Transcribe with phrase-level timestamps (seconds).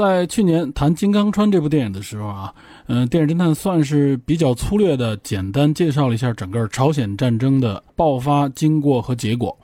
[0.00, 2.54] 在去年谈《金刚川》这部电影的时候啊，
[2.86, 9.54] 嗯、电影侦探算是比较粗略的简单介绍了一下整个朝鲜战争的爆发经过和结果。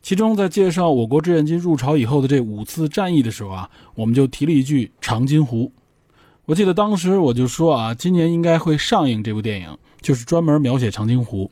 [0.00, 5.72] 其中在介绍我国志愿军入朝以后的这五次战役的时候啊，我们就提了一句长津湖。
[6.44, 11.50] 我记得当时我就说啊，今年应该会上映这部电影，就是专门描写长津湖。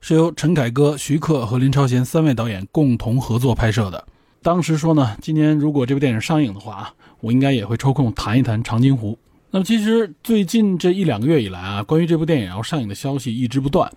[0.00, 4.02] 是由陈凯歌、徐克和林超贤三位导演共同合作拍摄的。
[4.42, 9.18] 当时说呢，今年如果这部电影上映的话啊，我应该也会抽空谈一谈长津湖。
[9.50, 13.90] 那么其实最近这一两个月以来啊，关于这部电影要上映的消息一直不断。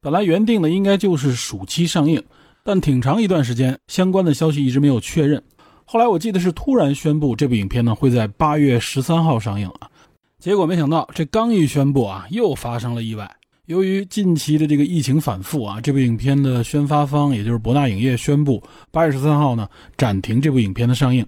[0.00, 2.22] 本来原定的应该就是暑期上映，
[2.62, 5.42] 但挺长一段时间相关的消息一直没有确认。
[5.84, 9.88] 后来我记得是突然宣布这部影片呢会在八月十三号上映啊，
[10.38, 13.30] 结果没想到这刚一宣布啊，又发生了意外。
[13.66, 21.26] 由于近期的这个疫情反复啊，这部影片的宣发方也就是博纳影业宣布，八月十三号呢暂停这部影片的上映。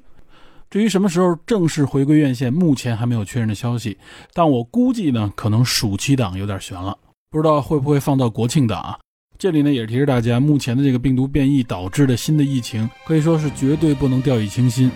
[0.69, 3.97] 至于什么时候正式回归院线，目前还没有确认的消息，
[4.34, 6.97] 但我估计呢，可能暑期档有点悬了，
[7.31, 8.98] 不知道会不会放到国庆档啊？
[9.39, 14.91] 这里呢也是提示大家，目前的这个病毒变异导致的新的疫情，可以说是绝对不能掉以轻心。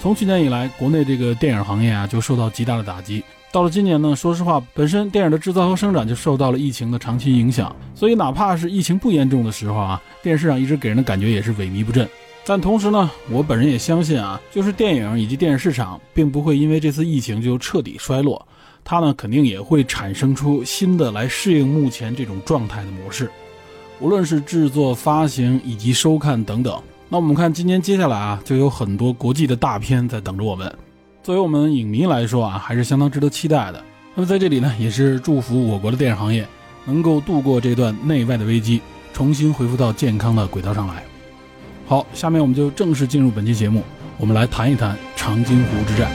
[0.00, 3.24] 从去年以来，国内这个电影行业啊就受到极大的打击。
[3.50, 12.08] 到了今年呢，说实话，本身电影的制造和生产就受到了疫情的长期影响，所以哪怕是疫情不严重的时候啊，电视上一直给人的感觉也是萎靡不振。
[12.48, 18.48] 但同时呢，我本人也相信啊，就是电影以及电视市场并不会因为这次疫情就彻底衰落，
[18.82, 23.30] 它呢肯定也会产生出新的来适应目前这种状态的模式，
[24.00, 26.82] 无论是制作、发行以及收看等等。
[27.10, 30.74] 那我们看今年接下来啊，就有很多国际的大片在等着我们。
[31.22, 33.84] 作为我们影迷来说啊，还是相当值得期待的。
[34.14, 36.48] 那么在这里呢，也是祝福我国的电影行业
[36.86, 38.80] 能够度过这段内外的危机，
[39.12, 41.04] 重新恢复到健康的轨道上来。
[41.88, 43.82] 好，下面我们就正式进入本期节目，
[44.18, 46.10] 我们来谈一谈长津湖之战。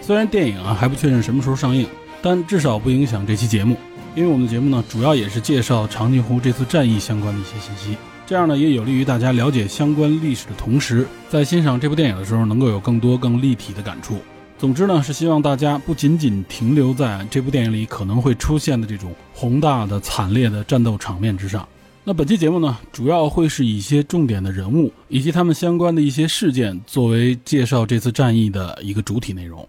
[0.00, 1.86] 虽然电影啊还不确认什么时候上映。
[2.24, 3.76] 但至少不影响这期节目，
[4.14, 7.96] 因为我们的节目呢，主要也是介绍长津湖这次战役相关的一些信息，
[8.32, 14.16] 这样呢也有利于大家了解相关历史的同时，在欣赏这部电影的时候，能够有更多更立体的感触。
[14.56, 21.68] 总之呢，是希望大家不仅仅停留在这部电影里可能会出现的这种宏大的、惨烈的战斗场面之上。
[22.04, 29.68] 那本期节目呢，主要会是以一些重点的人物以及他们相关的一些事件作为介绍这次战役的一个主体内容。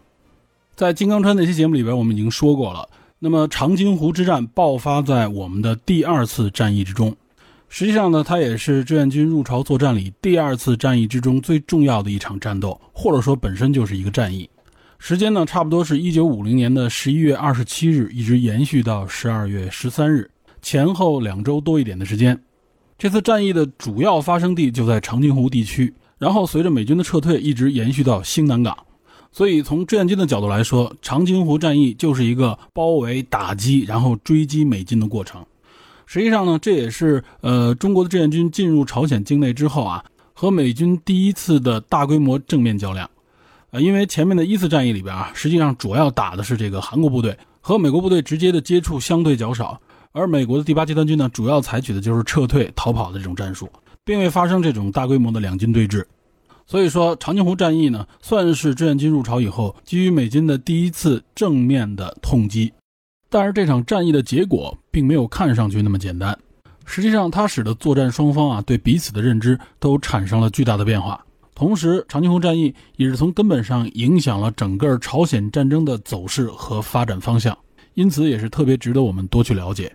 [0.74, 2.88] 在金刚川那期节目里边，我们已经说过了。
[3.20, 7.14] 那么长津湖之战爆发在我们的第二次战役之中，
[7.76, 14.48] 实际上呢，它也是志愿军入朝作战里第二次战役之中最重要的一场战斗，或者说本身就是一个战役。
[15.00, 20.30] 时间呢，差不多是一九五零年的十一月二十七日，一直延续到十二月十三日，
[20.62, 22.40] 前后两周多一点的时间。
[22.96, 28.78] 这次战役的主要发生地就在长津湖地区，然后随着美军的撤退，一直延续到兴南港。
[29.32, 35.44] 所以，从志愿军的角度来说，长津湖战役就是一个包围、打击，然后追击美军的过程。
[36.14, 43.10] 实际上呢，这也是呃中国的志愿军进入朝鲜境内之后啊，和美军第一次的大规模正面较量。
[43.72, 49.82] 呃，因为前面的一次战役里边啊，实际上主要打的是这个韩国部队，和美国部队直接的接触相对较少，
[50.12, 53.68] 而美国的第八集团军呢，主要采取的就是撤退、逃跑的这种战术，
[54.06, 56.06] 并未发生这种大规模的两军对峙。
[56.68, 62.72] 所以说，长津湖战役呢，算是志愿军入朝以后基于美军的第一次正面的痛击。
[63.34, 66.38] 但是这场战役的结果并没有看上去那么简单，
[66.86, 71.20] 实际上它使得作战双方啊对彼此的认知都产生了巨大的变化。
[71.56, 77.58] 同时，长津湖战役也是从根本上影响了整个朝鲜战争的走势和发展方向，
[77.96, 79.92] 因此也是特别值得我们多去了解。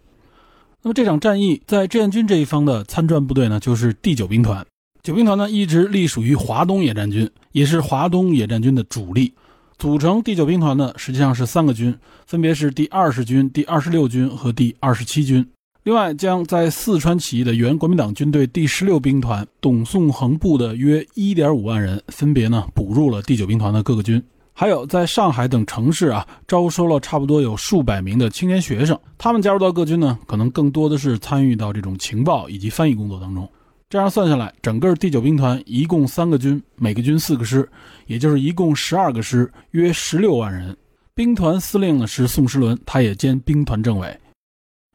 [0.82, 4.66] 那么这场战役在志愿军这一方的参战部队呢，就是第九兵团。
[5.04, 9.32] 九兵团呢一直隶属于华东野战军，也是华东野战军的主力。
[9.78, 11.96] 组成第九兵团的实际上是三个军，
[12.26, 15.46] 分别是第二十军、第二十六军和第二十七军。
[15.84, 24.20] 另外，将在四川起义的原国民党军队第十六兵团董宋恒部的约一点五万人，分别呢补入了第九兵团的各个军。
[24.52, 33.48] 还有在上海等城市啊，招收了差不多有数百名的青年学生，他们加入到各军呢，可能更多的是参与到这种情报以及翻译工作当中。
[33.90, 37.66] 这样算下来，整个第九兵团一共三个军，每个军四个师，
[38.06, 40.76] 也就是一共十二个师，约十六万人。
[41.14, 44.14] 兵团司令呢是宋时轮，他也兼兵团政委。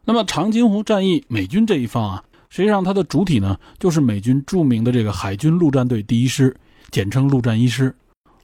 [0.06, 6.56] 那么长津湖战役，美军这一方啊，实际上它的主体呢就是美军著名的这个海军陆战队第一师，
[6.92, 7.96] 简称陆战一师。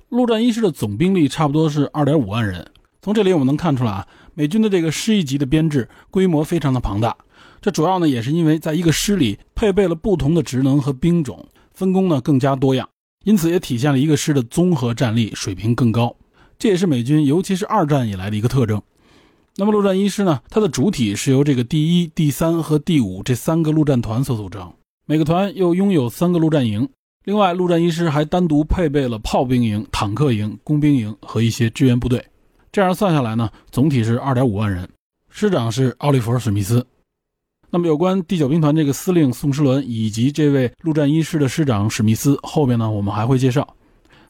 [0.09, 2.65] 陆战一师的总兵力差不多是二点五万人。
[3.03, 7.15] 从这里我们能看出来啊，美军的这个师一级的编制规模非常的庞大。
[7.61, 12.87] 这主要呢也是因为在一个师里配备了不同的职能和兵种，分工呢更加多样，
[13.23, 16.15] 因此也体现了一个师的综合战力水平更高。
[16.57, 18.81] 这也是美军尤其是二战以来的一个特征。
[19.55, 24.71] 那么陆战一师呢，它的主体是由这个第一、第三和第五这三个陆战团所组成，
[25.05, 26.87] 每个团又拥有三个陆战营。
[27.25, 32.25] 另外，陆战一师还单独配备了炮兵营、坦克营、工兵营和一些支援部队。
[32.71, 34.87] 这样算下来呢，总体是二点五万人，
[35.29, 36.85] 师长是奥利弗·史密斯。
[37.71, 43.75] 那么，有关第九兵团这个司令宋时轮以及这位陆战一师的师长史密斯，后边呢我们还会介绍。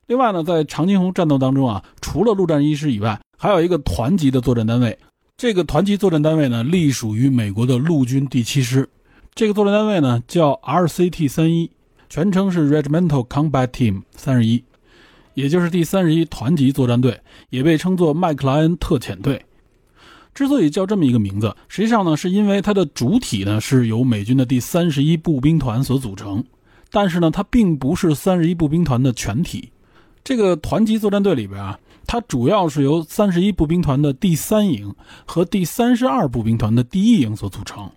[0.07, 4.97] 另外呢，在长津湖战斗当中啊，除了陆战一师以外，还有一个团级的作战单位。
[5.37, 8.89] 这个团级作战单位呢，隶属于美国的陆军第七师。
[9.33, 11.71] 这个作战单位呢叫 RCT 三一，
[12.09, 14.61] 全称是 Regimental Combat Team 三十一，
[15.33, 17.21] 也就是第三十一团级作战队，
[17.51, 19.41] 也被称作麦克莱恩特遣队。
[20.33, 26.43] 之所以叫这么一个名字，实际上呢，是因为它的主体呢是由美军的第三十一步兵团所组成，
[26.91, 29.69] 但是呢，它并不是三十一步兵团的全体。
[30.23, 34.93] 这个团级作战队里边啊，它主要是由三十一步兵团的第三营
[35.25, 37.89] 和第三十二步兵团的第一营所组成。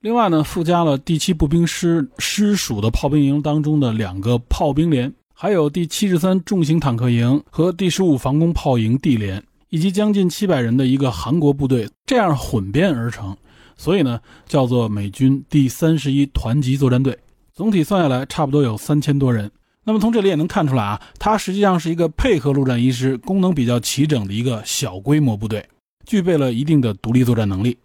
[0.00, 9.42] 另外呢，附加了第七步兵师师属的炮兵营当中的两个炮兵连，还有第七十三重型坦克营和第十五防空炮营 D 连。
[9.68, 13.36] 以及将近七百人的一个韩国部队，这样混编而成，
[13.76, 17.18] 所以呢，叫做美军第三十一团级作战队。
[17.52, 19.50] 总体算下来，差不多有三千多人。
[19.84, 25.66] 那么从这里也能看出来啊，它实际上是一个配合陆战一师、功能比较齐整的一个小规模部队，
[26.04, 27.78] 具备了一定的独立作战能力。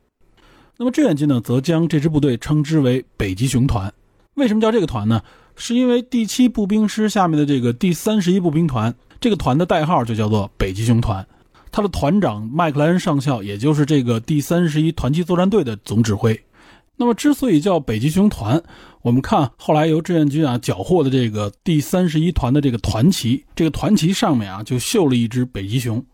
[0.77, 3.93] 那么志愿军呢，则将这支部队称之为北极熊团。
[4.33, 5.21] 为什么叫这个团呢？
[5.55, 11.23] 是因为第七步兵师下面的这个第三十一步兵团，这个团的代号就叫做北极熊团。
[11.71, 16.39] 他的团长麦克莱恩上校，也就是这个第三十一团级作战队的总指挥。
[16.97, 18.61] 那么，之所以叫北极熊团，
[19.01, 26.05] 我们看后来由志愿军啊缴获的这个第三十一团的这个团旗，这个团旗上面啊就绣了一只北极熊。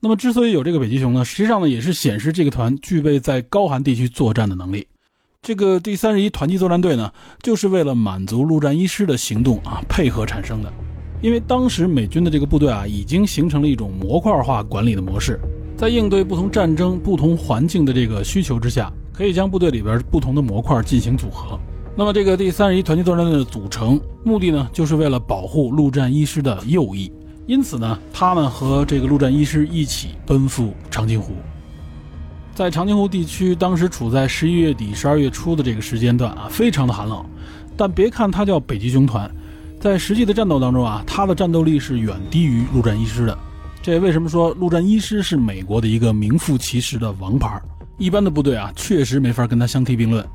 [0.00, 4.86] 那么，之所以有这个北极熊呢，实际上呢也是显示这个团具备在高寒地区作战的能力。
[5.40, 7.10] 这个第三十一团级作战队呢，
[7.42, 10.70] 就是为了满足陆战一师的行动啊配合产生的。
[11.24, 15.40] 因为当时美军的这个部队啊，已经形成了一种模块化管理的模式，
[15.74, 21.58] 在应对不同战争、不同环境的这个需求之下，可以将部队里边不同的模块进行组合。
[21.96, 27.10] 那么，这个第三十一团级作战队的组成目的呢，就是为了保护陆战一师的右翼。
[27.46, 31.32] 因此呢，他们和这个陆战一师一起奔赴长津湖。
[32.54, 37.24] 在长津湖地区，当时处在十一月底、十二月初的这个时间段啊，非常的寒冷。
[37.78, 39.34] 但别看它叫北极熊团。
[39.84, 43.38] 在实际的战斗当中啊，他的战斗力是远低于陆战一师的。
[43.82, 47.60] 这为什么说陆战一师是美国的一个名副其实的王牌？
[47.98, 50.26] 一般的部队啊，确实没法跟他相提并论。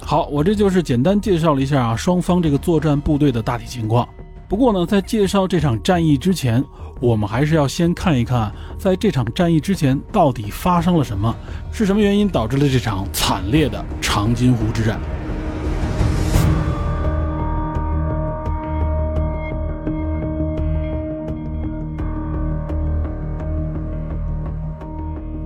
[0.00, 4.08] 好，我这就是简单介绍了一下啊双方这个作战部队的大体情况。
[4.48, 6.60] 不过呢，在介绍这场战役之前，
[6.98, 11.32] 我们还是要先看一看，在这场战役之前到底发生了什么，
[11.70, 14.98] 是什么原因导致了这场惨烈的长津湖之战。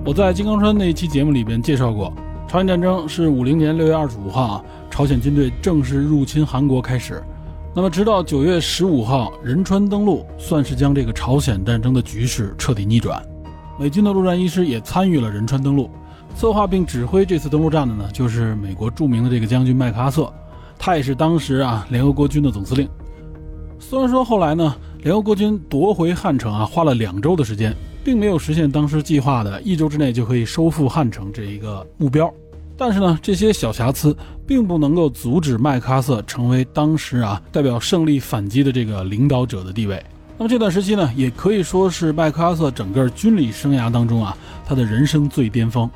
[0.04, 2.12] 我在金刚川那一期节目里边介绍过，
[2.48, 7.22] 朝鲜战争是五零年六月二十五号啊，朝鲜军队正式入侵韩国开始。
[7.72, 13.24] 那么，直到九月十五号仁川登陆，算是将这个朝鲜战争的局势彻底逆转。
[13.78, 15.88] 美军的陆战一师也参与了仁川登陆，
[16.34, 20.32] 策划并指挥这次登陆战的呢，就是美国著名的这个将军麦克阿瑟，
[20.76, 22.88] 他也是当时啊联合国军的总司令。
[23.78, 27.72] 虽然说后来呢，联合国军夺回汉城啊，花了两周的时间。
[28.04, 32.32] 并没有实现当时计划的一周之内就可以收复汉城这一个目标，
[32.76, 34.16] 但是呢，这些小瑕疵
[34.46, 40.02] 并不能够阻止麦克阿瑟成为当时啊代表胜利反击的这个领导者的地位。
[40.36, 45.88] 那么这段时期呢，也可以说是麦克阿瑟整个军旅生涯当中啊他的人生最巅峰。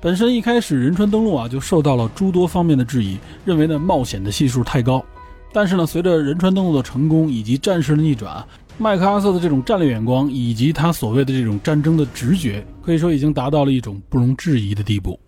[0.00, 5.04] 本身一开始仁川登陆啊就受到了诸多方面的质疑，认为呢冒险的系数太高。
[5.52, 8.42] 但是呢，随着仁川登陆的成功以及战事的逆转。
[8.82, 15.20] 麦克阿瑟的这种战略眼光，以及他所谓的这种战争的直觉，可以说已经达到了一种不容置疑的地步。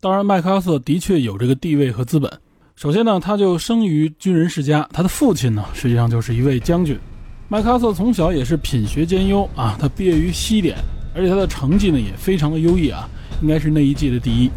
[0.00, 2.28] 当然，麦克阿瑟的确有这个地位和资本，
[2.74, 6.98] 首先呢，他就生于军人世家，他的父亲呢实际上就是一位将军。
[7.46, 10.76] 麦克阿瑟从小也是品学兼优啊，他毕业于西点，
[11.14, 13.08] 而且他的成绩呢也非常的优异啊，
[13.40, 14.50] 应该是那一届的第一。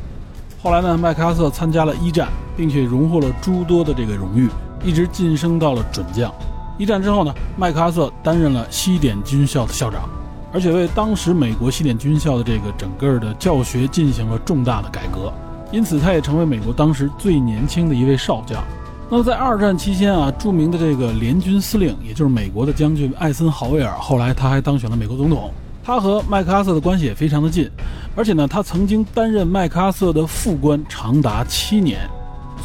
[0.60, 4.50] 后来呢，麦克阿瑟参加了一战，并且荣获了诸多的这个荣誉，
[4.84, 6.34] 一直晋升到了准将。
[6.82, 10.10] 一战之后呢，麦克阿瑟担任了西点军校的校长，
[10.52, 15.32] 而且为当时美国西点军校的这个整个的教学进行了重大的改革。
[15.72, 18.64] 因此，他也成为美国当时最年轻的一位少将。
[19.12, 25.52] 那么，在二战期间啊，著名的这个联军司令，也就是美国的将军艾森豪威尔，后来他还当选了美国总统。
[25.84, 27.70] 他和麦克阿瑟的关系也非常的近，
[28.16, 32.10] 而且呢，他曾经担任麦克阿瑟的副官长达七年。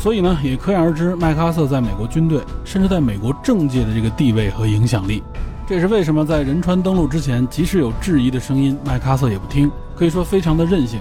[0.07, 5.21] 所以呢，也可想而知，麦克阿瑟在美国军队，甚至在美国政界的这个地位和影响力。
[5.67, 11.01] 这也是为什么在仁川登陆之前，即使有质疑的声音，麦克阿瑟也不听，可以说非常的任性。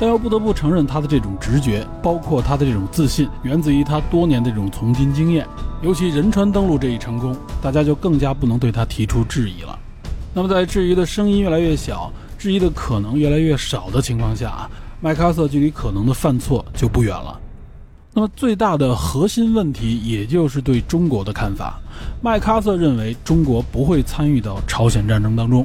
[0.00, 5.46] 但又不得不承认，他的这种直觉，包括他的这种自信，源自于他多年的这种从军经验。
[5.82, 9.78] 尤其仁川登陆这一成功，大家就更加不能对他提出质疑了。
[10.32, 14.70] 那么，在质疑的声音越来越小，质疑的可能越来越少的情况下啊，
[15.02, 17.38] 麦克阿瑟距离可能的犯错就不远了。
[18.18, 21.78] 那么，最大的核心问题，也就是对中国的看法。
[22.20, 25.64] 麦克阿瑟认为，中国不会参与到朝鲜战争当中。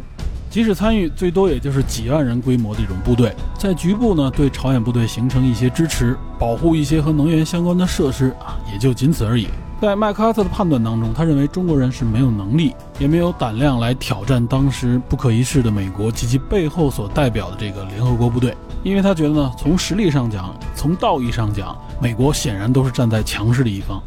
[0.51, 9.47] 即使参与，最多也就是几万人规模的一种部队，在局部呢对朝鲜部队形成一些支持，保护一些和能源相关的设施啊，也就仅此而已。
[9.83, 24.01] 在麦克阿瑟的判断当中，他认为中国人是没有能力，也没有胆量来挑战当时不可一世的美国及其背后所代表的这个联合国部队，因为他觉得呢，从实力上讲，从道义上讲，美国显然都是站在强势的一方。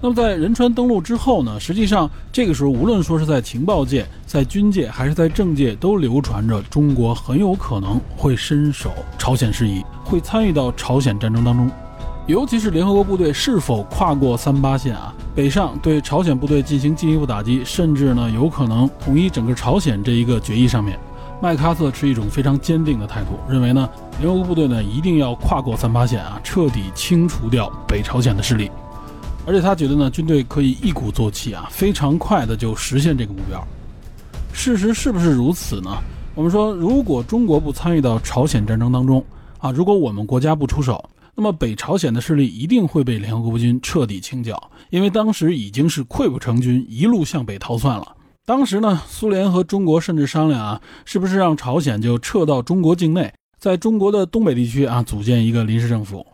[0.00, 1.58] 那么在仁川登陆之后呢？
[1.58, 11.68] 实际上，这个时候无论说是在情报界、在军界还是在政界，都流传着中国很有可能会伸手朝鲜事宜，会参与到朝鲜战争当中。
[12.26, 20.98] 尤其是联合国部队是否跨过三八线啊，北上对朝鲜部队进行进一步打击，甚至呢有可能统一整个朝鲜这一个决议上面，
[21.40, 28.68] 麦克阿瑟持一种非常坚定的态度，认为呢联合国部队呢一定要跨过三八线啊，彻底清除掉北朝鲜的势力。
[29.46, 33.64] 而且他觉得呢，军队可以一鼓作气啊，非常快的就实现这个目标。
[34.52, 35.96] 事实是不是如此呢？
[36.34, 39.24] 我们说，如果中国不参与到朝鲜战争当中
[39.58, 41.02] 啊，如果我们国家不出手，
[41.38, 48.16] 那么北朝鲜的势力一定会被联合国军彻底清剿，因为当时已经是溃不成军，一路向北逃窜了。
[48.46, 56.26] 当时呢，苏联和中国甚至商量啊，是不是让朝鲜就撤到中国境内，在中国的东北地区啊，组建一个临时政府。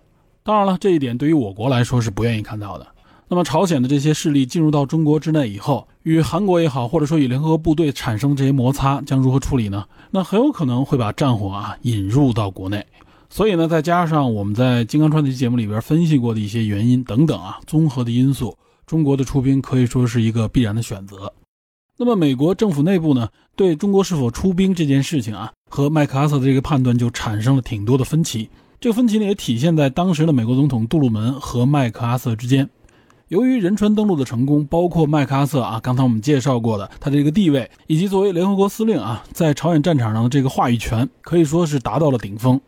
[0.45, 2.87] 当然了，这一点对于我国来说是不愿意看到的。
[3.29, 9.85] 那么，朝鲜的这些势力进入到中国之内以后，与韩国也好，或者说与联合部队产生这些摩擦，将如何处理呢？
[10.11, 12.87] 那很有可能会把战火啊引入到国内。
[13.33, 21.33] 所以呢，再加上我们在《金刚川》这期节目里边分析过的一些原因等等啊，综合的因素，中国的出兵可以说是一个必然的选择。
[21.97, 28.51] 那么，美国政府内部呢，对中国是否出兵这件事情啊，和麦克阿瑟的这个判断就产生了挺多的分歧。
[28.79, 32.69] 这个分歧呢，也体现在当时的美国总统杜鲁门和麦克阿瑟之间。
[33.29, 42.61] 由于仁川登陆的成功，包括麦克阿瑟啊，刚才我们介绍过的他的这个地位，以及作为联合国司令啊，在朝鲜战场上的这个话语权，可以说是达到了顶峰。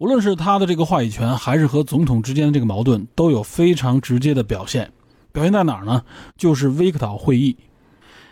[0.00, 4.90] 无论是他的这个话语权，还是和总统之间的这个矛盾，都有非常直接的表现。
[5.30, 6.02] 表现在哪儿呢？
[6.38, 7.54] 就是威克岛会议。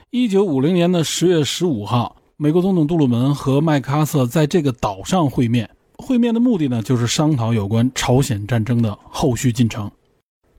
[0.08, 5.68] 一九五零年的十月十五号，美国总统杜鲁门和麦克阿瑟在这个岛上会面。
[5.98, 9.90] 会面的目的呢，就是商讨有关朝鲜战争的后续进程。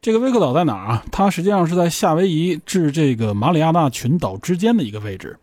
[0.01, 1.03] 这个威克岛在哪儿啊？
[1.11, 5.35] 它实际上是在夏威夷至这个马里亚纳群岛之间的一个位置，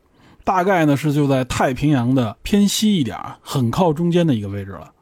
[0.44, 4.92] 大概呢是就在太平洋的偏西一点，很靠中间的一个位置了。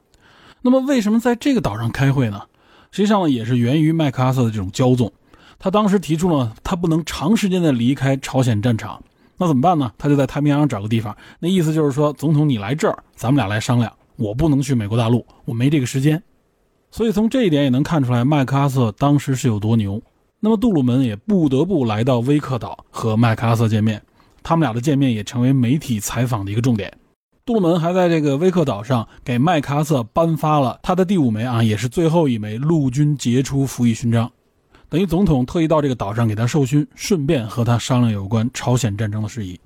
[0.67, 2.41] 那么为什么在这个岛上开会呢？
[2.91, 5.13] 实际上呢也是源于麦克阿瑟的这种骄纵，
[5.59, 9.03] 他当时提出了他不能长时间的离开朝鲜战场，
[9.37, 9.93] 那怎么办呢？
[9.99, 16.23] 他就在太平洋找个地方，那意思就是说，总统你来这儿，咱们俩来商量，我不能去美国大陆，我没这个时间。
[16.91, 20.01] 所以从这一点也能看出来，麦克阿瑟当时是有多牛。
[20.41, 24.01] 那么杜鲁门也不得不来到威克岛和麦克阿瑟见面，
[24.43, 26.91] 他们俩的见面也成为媒体采访的一个重点。
[27.47, 34.33] 杜鲁门还在这个威克岛上给麦克阿瑟颁发了他的第五枚啊，也是最后一枚陆军杰出服役勋章，
[34.89, 39.61] 等于总统特意到这个岛上给他授勋，顺便和他商量有关朝鲜战争的事宜。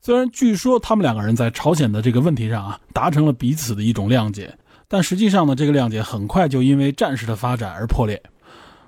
[0.00, 4.56] 虽然据说他们两个人在朝鲜的这个问题上啊，达成了彼此的一种谅解。
[4.86, 8.22] 但实际上呢，这个谅解很快就因为战事的发展而破裂，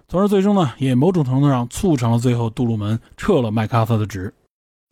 [0.06, 4.32] 从而最终呢，也某种程度上促成了最后杜鲁门撤了麦克阿瑟的职。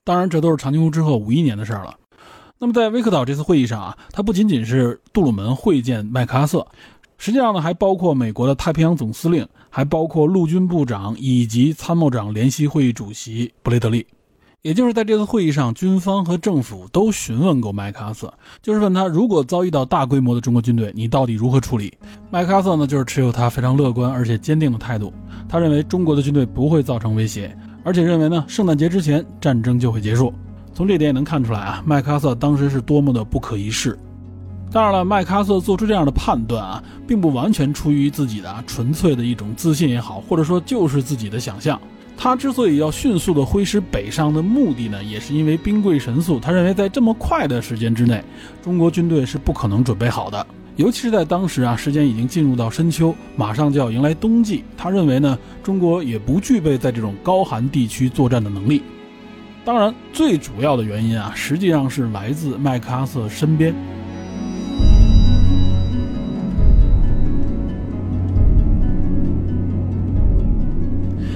[0.03, 1.97] 当然，这都是长津湖之后五一年的事儿了。
[2.59, 6.67] 那么，在威克岛这次会议上啊，他不仅仅是杜鲁门会见麦克阿瑟，
[7.19, 14.07] 实际上呢，还包括美国的太平洋总司令，还包括陆军部长以及参谋长联席会议主席布雷德利。
[14.63, 18.33] 也就是在这次会议上，军方和政府都询问过麦克阿瑟，
[18.63, 21.93] 就是问他，如果遭遇到大规模的中国军队，你到底如何处理？
[22.31, 25.13] 麦克阿瑟呢，就是持有他非常乐观而且坚定的态度。
[25.47, 30.33] 他认为中国的军队不会造成威胁，而且认为呢，圣诞节之前战争就会结束。
[30.77, 33.99] 从这点也能看出来啊，麦克阿瑟当时是多么的不可一世。
[34.71, 41.81] 当然了，麦克阿瑟做出这样的判断啊，并不完全出于自己的纯粹的一种自信也好，或者说就是自己的想象。
[42.15, 46.39] 他之所以要迅速的挥师北上的目的呢，也是因为兵贵神速。
[46.39, 48.23] 他认为在这么快的时间之内，
[48.63, 50.47] 中国军队是不可能准备好的。
[50.77, 54.63] 尤其是在当时啊，时间已经进入到深秋，马上就要迎来冬季。
[54.77, 58.83] 他认为呢，中国也不具备在这种高寒地区作战的能力。
[59.67, 63.75] 当然，最主要的原因啊，实际上是来自麦克阿瑟身边。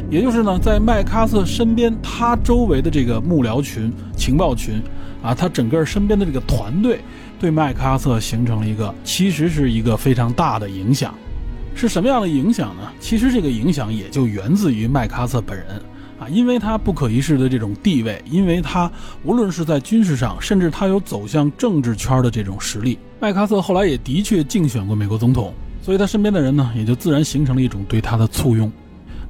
[0.08, 4.80] 也就是呢，在麦克阿瑟身边，他周围的这个幕僚群、情报群，
[5.24, 7.00] 啊，他整个身边的这个团队，
[7.40, 11.12] 对麦克阿瑟形成了一个，其实是一个非常大的影响。
[11.74, 12.92] 是什么样的影响呢？
[13.00, 15.66] 其实这个影响也就源自于麦克阿瑟本人，
[16.20, 18.92] 啊，因为他不可一世的这种地位，因为他
[19.24, 22.98] 无论是在军事上，甚至他有走向政治圈的这种实力。
[23.18, 28.70] 麦克阿瑟后来也的确竞选过美国总统，所以他身边的人呢，也就自然形成了一种对他的簇拥。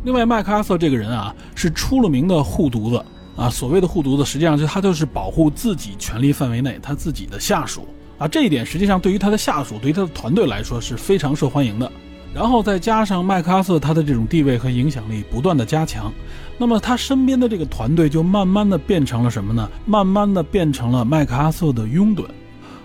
[0.02, 3.04] 另外，麦克阿瑟这个人啊，是出了名的护犊子
[3.36, 3.48] 啊。
[3.48, 7.86] 所谓的护犊子，实际上就他就是保护自己权力范围内他自己的下属
[8.18, 8.26] 啊。
[8.26, 11.92] 这一点实际上对于他的下属，对于他的团队来说是非常受欢迎的。
[12.32, 16.12] 然后再加上麦克阿瑟他的这种地位和影响力不断的加强，
[16.60, 19.66] 那么他身边的这个团队就慢慢的变成了什么呢？
[19.86, 22.26] 慢慢的变成了麦克阿瑟的拥趸。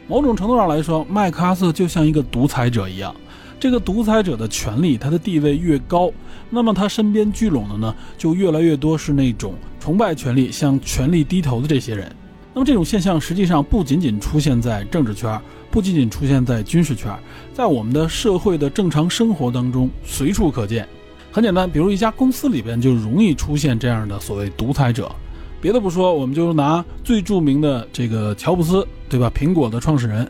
[0.08, 3.14] 某种程度上来说，麦克阿瑟就像一个独裁者一样。
[3.60, 6.10] 这个独裁者的权力，他的地位越高，
[6.50, 12.10] 那么他身边聚拢的呢，就越来越多是那种崇拜权力、向权力低头的这些人。
[12.54, 15.38] 那么这种现象实际上不仅仅出现在政治圈，
[15.70, 17.14] 不仅仅出现在军事圈，
[17.54, 20.88] 在我们的社会的正常生活当中随处可见。
[21.36, 25.14] 很简单，比如一家公司里边就容易出现这样的所谓独裁者。
[25.60, 29.30] 别的不说，我们就拿最著名的这个乔布斯，对吧？
[29.36, 30.26] 苹果的创始人。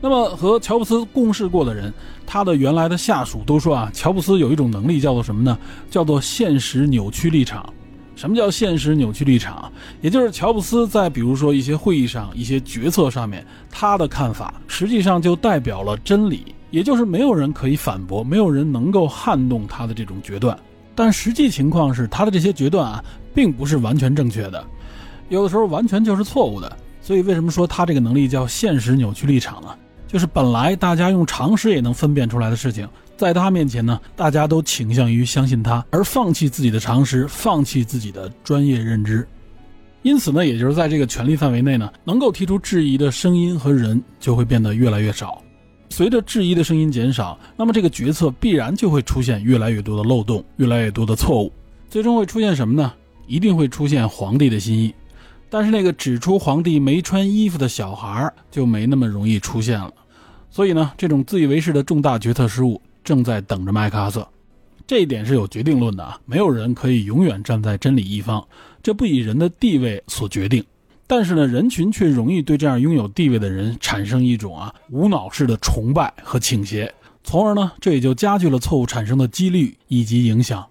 [0.00, 1.94] 那么和乔布斯共事过的人，
[2.26, 5.56] 他的原来的下属都说啊，乔布斯有一种能力叫做什么呢？
[5.88, 7.72] 叫做现实扭曲立场。
[8.16, 9.70] 什么叫现实扭曲立场？
[10.00, 20.58] 也就是乔布斯在比如说一些会议上、一些决策上面，他的看法实际上就代表了真理，也就是没有人可以反驳，没有人能够撼动他的这种决断。
[20.94, 23.04] 但实际情况是，他的这些决断啊，
[23.34, 24.64] 并不是完全正确的，
[25.28, 26.76] 有的时候完全就是错误的。
[27.00, 29.68] 所以为什么说他这个能力叫现实扭曲立场呢？
[30.06, 39.26] 就是本来大家用常识也能分辨出来的事情，在他面前呢，大家都倾向于相信他，而放弃自己的常识，放弃自己的专业认知。
[40.02, 45.42] 因此呢，也就是在这个权力范围内呢，能够提出质疑的声音和人就会变得越来越少。
[45.98, 51.52] 随着质疑的声音减少，那么这个决策必然就会出现越来越多的漏洞，越来越多的错误。
[51.90, 52.92] 最终会出现什么呢？
[53.26, 54.94] 一定会出现皇帝的心意。
[55.50, 59.92] 但是那个指出皇帝没穿衣服的小孩就没那么容易出现了，
[60.48, 64.24] 所以呢，这种自以为是的重大决策失误正在等着麦克阿瑟。
[64.86, 68.46] 这一点是有决定论的啊，没有人可以永远站在真理一方，
[68.84, 70.64] 这不以人的地位所决定。
[71.08, 76.94] 但是呢，人群却容易对这样拥有地位的人产生一种啊无脑式的崇拜和倾斜，
[77.24, 80.64] 从而呢，这也就加剧了错误产生的几率以及影响。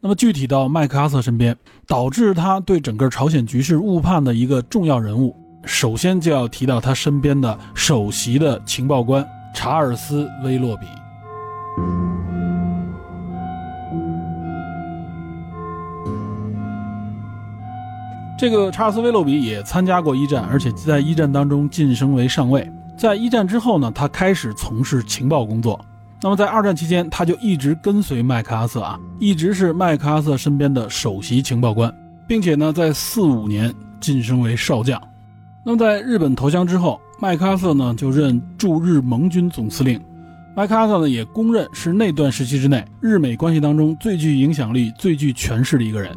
[0.00, 10.86] 那么具体到麦克阿瑟身边，导致他对整个朝鲜局势误判的一个重要人物，首先就要提到他身边的首席的情报官查尔斯·威洛比。
[18.38, 22.70] 这个查尔斯·威洛比也参加过一战，而且在一战当中晋升为上尉。
[22.96, 25.84] 在一战之后呢，他开始从事情报工作。
[26.22, 31.92] 那么在二战期间，他就一直跟随麦克阿瑟啊，一直是麦克阿瑟身边的首席情报官，
[32.28, 35.02] 并且呢，在四五年晋升为少将。
[35.64, 40.00] 那么在日本投降之后，麦克阿瑟呢就任驻日盟军总司令。
[40.54, 46.16] 麦克阿瑟呢也公认是那段时期之内日美关系当中最具影响力、最具权势的一个人。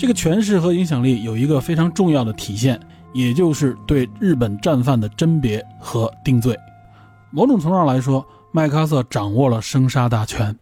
[0.00, 2.80] 这个权势和影响力有一个非常重要的体现，
[3.12, 6.58] 也就是对日本战犯的甄别和定罪。
[7.30, 8.26] 某种程度上来说。
[8.52, 10.58] 麦克阿瑟掌握了生杀大权。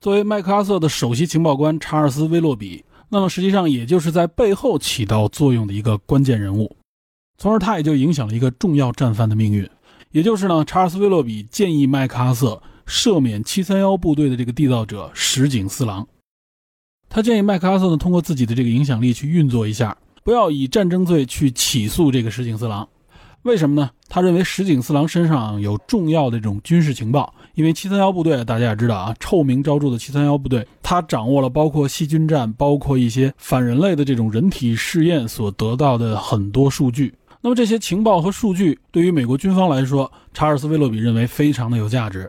[0.00, 6.74] 作为麦克阿瑟的首席情报官查尔斯·威洛比，那么实际上也就是在背后起到作用的一个关键人物，
[7.36, 9.68] 从而他也就影响了一个重要战犯的命运。
[10.12, 16.08] 也就是呢，查尔斯·威洛比建议麦克阿瑟赦免七三幺部队的这个缔造者石井四郎。
[17.08, 22.86] 他建议麦克阿瑟呢，通过自己的这个影响力去运作一下，不要以战争罪去起诉这个石井四郎。
[23.42, 23.90] 为什么呢？
[24.08, 37.14] 他认为石井四郎身上有重要的这种军事情报，因为七三幺部队大家也知道啊，臭名昭著的七三幺部队，他掌握了包括细菌战、包括一些反人类的这种人体试验所得到的很多数据。
[37.40, 42.28] 那么这些情报和数据对于美国军方来说，查尔斯·威洛比认为非常的有价值。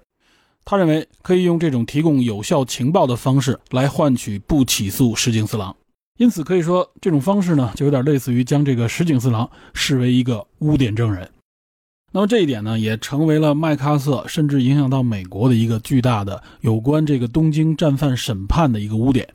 [0.70, 5.74] 他认为可以用这种提供有效情报的方式来换取不起诉石井四郎。
[6.18, 11.32] 因此可以说，这种方式呢，就有点类似于将这个石井四郎视为一个污点证人。
[12.12, 19.26] 那么这一点呢，也成为了麦克阿瑟甚至影响到美国的一个巨大的有关这个东京战犯审判的一个污点。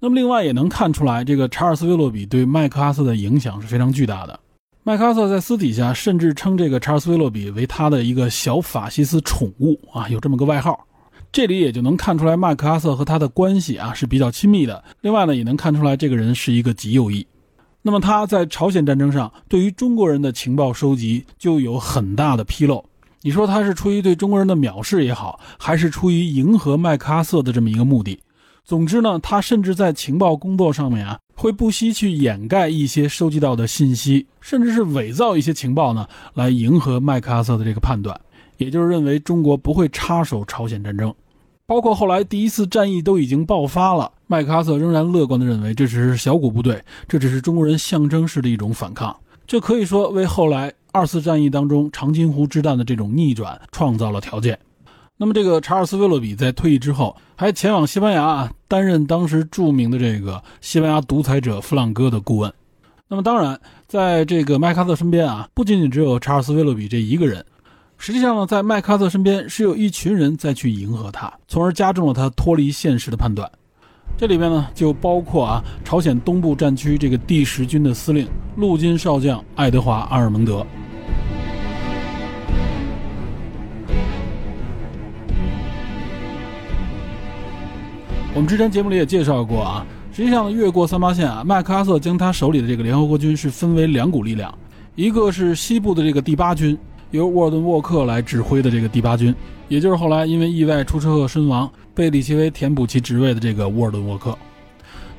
[0.00, 4.38] 那么另外也能看出来，这个查尔斯·威洛比对麦克阿瑟的影响是非常巨大的。
[4.86, 10.78] 麦克阿瑟在私底下甚至称这个查尔斯·威洛比为他的一个小法西斯宠物啊，有这么个外号。
[11.32, 14.84] 这里也就能看出来，麦克阿瑟和他的关系啊是比较亲密的。
[15.00, 17.26] 另外呢，也能看出来这个人是一个极右翼。
[17.80, 22.84] 那么他在朝鲜战争上对于中国人的情报收集就有很大的纰漏。
[23.22, 28.20] 你说他是出于对中国人的藐视也好，还是出于迎合麦克阿瑟的这么一个目的？
[28.64, 38.18] 总之呢，他甚至在情报工作上面啊，会不惜去掩盖一些收集到的信息，甚至是伪造一些情报呢，来迎合麦克阿瑟的这个判断，
[38.56, 41.14] 也就是认为中国不会插手朝鲜战争。
[41.66, 49.14] 包括后来第一次战役都已经爆发了，麦克阿瑟仍然乐观地认为这只是小股部队，这只是中国人象征式的一种反抗。
[49.46, 54.58] 这可以说为后来二次战役当中长津湖之战的这种逆转创造了条件。
[55.16, 62.52] 那么，这个查尔斯·威洛比在退役之后还前往西班牙啊担任当时著名的这个西班牙独裁者弗朗哥的顾问。
[63.06, 67.44] 那么，当然，在这个麦克阿瑟身边啊，不仅仅只有查尔斯·威洛比这一个人。
[67.96, 73.48] 实际上呢，在麦克阿瑟身边是有一群人在去迎合他，从而加重了他脱离现实的判断。
[74.18, 80.66] 这里面呢，就包括啊，朝鲜东部战区这个第十军的司令陆军少将爱德华·阿尔蒙德。
[88.34, 94.52] 我们之前节目里也介绍过啊，实际上越过三八线啊，麦克阿瑟将他手里的这个联合国军是分为两股力量，
[94.96, 96.76] 一个是西部的这个第八军。
[97.12, 99.32] 由沃尔顿·沃克来指挥的这个第八军，
[99.68, 104.36] 也就是后来因为意外出车祸身亡、被李奇微填补其职位的这个沃尔顿·沃克。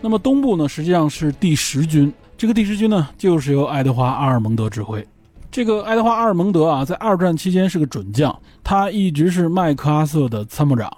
[0.01, 2.11] 那么东部呢，实际上是第十军。
[2.37, 5.07] 这个第十军呢，就是由爱德华·阿尔蒙德指挥。
[5.49, 10.91] 这个爱德华·阿尔蒙德啊，在二战期间是个准将，他一直是麦克阿瑟的参谋长。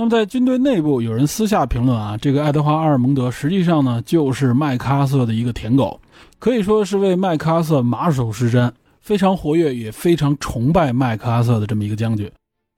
[0.00, 6.00] 那么在军队内部，有人私下评论啊，这个爱德华·阿尔蒙德实际上呢，就是麦克阿瑟的一个舔狗，
[6.38, 8.70] 可以说是为麦克阿瑟马首是瞻。
[9.00, 12.30] 非常活跃，也非常崇拜麦克阿瑟的这么一个将军，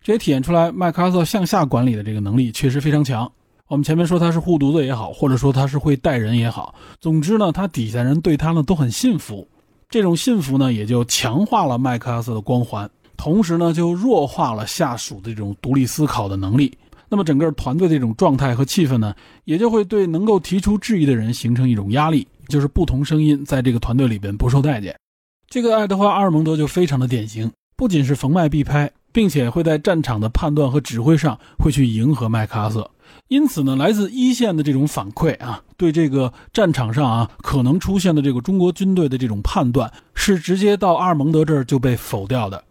[0.03, 3.31] 这也体现出来麦克阿瑟向下管理的这个能力确实非常强。
[3.67, 9.47] 我们前面说他是护犊子也好，或者说他是会带人也好，总之呢，他底下人对他呢都很信服。
[9.91, 16.73] 这种信服呢，也就强化了麦克阿瑟的光环，同时呢，就弱化了下属的这种独立思考的能力。
[17.11, 24.97] 那么整个团队的这种状态和气氛呢，也就会对能够提出质疑的人形成一种压力，就是不同声音在这个团队里边不受待见。
[25.49, 32.89] 这个爱德华·阿尔蒙德就非常的典型，不仅是逢麦必拍，并且会在战场的判断和指挥上会去迎合麦克阿瑟。
[33.27, 42.63] 因此呢，来自一线的这种反馈啊，对这个战场上啊可能出现的这个中国军队的这种判断，是直接到阿尔蒙德这儿就被否掉的。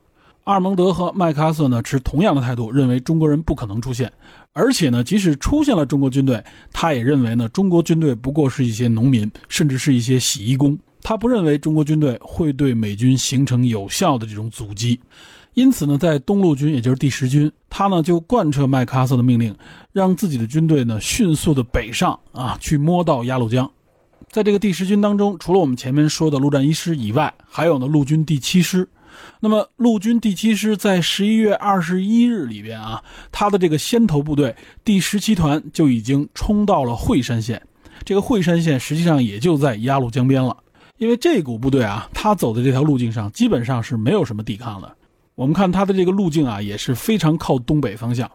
[0.45, 4.11] 阿尔蒙德和麦克阿瑟呢持同样的态度，认为中国人不可能出现，
[4.51, 10.77] 而且呢，即使出现了中国军队，他也认为呢，中国军队不过是一些农民，甚至是一些洗衣工。
[11.03, 14.99] 他不认为中国军队会对美军形成有效的这种阻击，
[15.53, 19.55] 因此呢，在东路军，也就是第十军，他呢就贯彻麦克阿瑟的命令，
[19.93, 23.69] 让自己的军队呢迅速的北上啊，去摸到鸭绿江。
[24.31, 28.87] 在这个第十军当中，除了我们前面说的陆战一师以外，还有呢陆军第七师。
[29.39, 37.61] 那么陆军第七师在十一月二十一日里边啊，他的这个先头部队第十七团就已经冲到了惠山县。
[38.03, 40.55] 这个惠山县实际上也就在鸭绿江边了。
[40.97, 44.95] 因为这股部队啊，他走的这条路径上基本上是没有什么抵抗的。
[45.35, 48.29] 我们看他的这个路径啊，也是非常靠东北方向。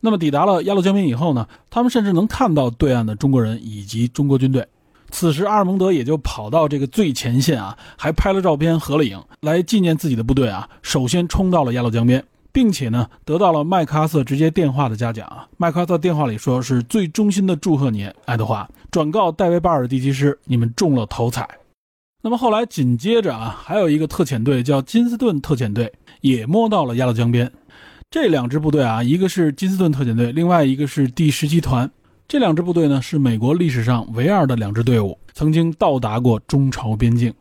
[0.00, 4.66] 那么抵达了鸭绿江边以后呢，他们甚至能看到对岸的中国人以及中国军队。
[5.12, 10.68] 此时阿尔蒙德也就跑到这个最前线啊，还拍了照片、合了影，来纪念自己的部队啊。
[10.80, 15.46] 首先冲到了鸭绿江边，并且呢，得到了麦克阿瑟直接电话的嘉奖啊。
[15.58, 18.68] 麦克阿瑟电话里说是最衷心的祝贺你，爱德华。
[18.90, 21.48] 转告戴维巴尔第七师，你们中了头彩。
[22.22, 27.52] 那么后来紧接着啊，还有一个特遣队叫金斯顿特遣队，也摸到了鸭绿江边。
[28.10, 31.90] 这两支部队啊，一个是金斯顿特遣队，另外一个是第十七团。
[32.28, 37.32] 这两支部队呢，是美国历史上唯二的两支队伍，曾经到达过中朝边境。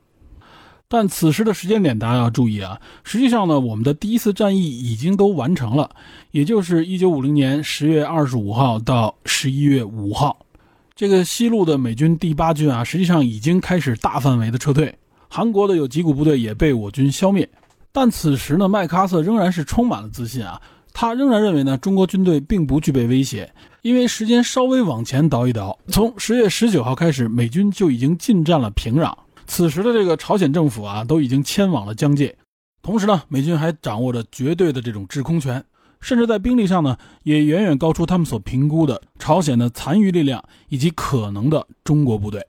[0.90, 2.78] 但此时的时间点，大家要注意啊！
[3.06, 5.90] 实际上呢，我们的第一次战役已经都完成了，
[6.32, 10.46] 也就是一九五零年十月二十五号到十一月五号，
[10.94, 14.94] 这个西路的美军第八军啊，实际上已经开始大范围的撤退，
[15.30, 17.48] 韩国的有几股部队也被我军消灭。
[17.94, 23.50] 但此时呢，麦克阿瑟仍然是充满了自信啊，他仍然认为呢，中国军队并不具备威胁，
[23.82, 29.12] 因为时间稍微往前倒一倒，从十月十九号开始，美军就已经进占了平壤。
[29.48, 32.38] 此时的这个朝鲜政府啊，都已经迁往了疆界，
[32.84, 35.64] 同时呢，美军还掌握着绝对的这种制空权，
[36.00, 42.46] 甚至在兵力上呢，也远远高出他们所评估的朝鲜的残余力量以及可能的中国部队。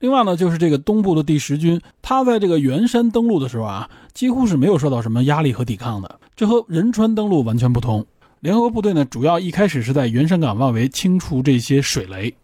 [0.00, 8.06] 另外呢，就是这个东部的第十军，他在这个元山登陆的时候啊，几乎是没有受到什么压力和抵抗的，这和仁川登陆完全不同。
[8.42, 12.34] 联合国部队呢，主要一开始是在元山港外围清除这些水雷。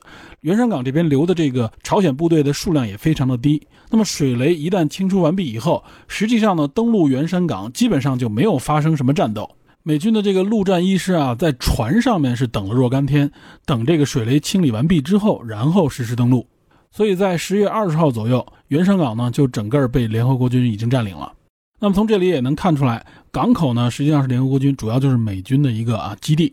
[0.43, 3.61] 元山港这边留的这个朝鲜部队的数量也非常的低。
[3.91, 9.51] 那么水雷一旦清除完毕以后，实际上呢，登陆元山港基本上就没有发生什么战斗。
[9.83, 13.29] 美军的这个陆战一师啊，在船上面是等了若干天，
[13.67, 16.47] 等这个水雷清理完毕之后，然后实施登陆。
[16.93, 21.33] 所以在十月二十号左右，元山港呢就整个被联合国军已经占领了。
[21.81, 26.53] 那么从这里也能看出来，港口呢实际上是联合国军主要就是美军的一个啊基地。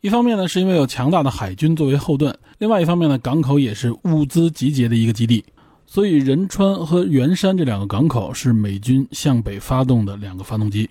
[0.00, 5.44] 一方面呢是因为有强大的海军作为后盾，另外一方面呢港口也是物资集结的一个基地。
[5.86, 10.88] 所以仁川和元山这两个港口是美军向北发动的两个发动机。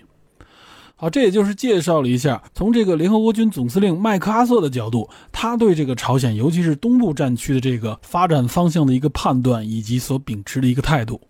[0.94, 11.20] 好，这也就是介绍了一下从这个联合国军总司令麦克阿瑟的角度，他对这个朝鲜，尤其是东部战区的这个发展方向的一个判断以及所秉持的一个态度。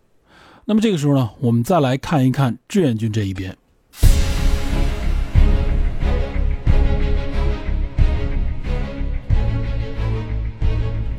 [0.67, 3.57] 那么这个时候呢，我们再来看一看志愿军这一边。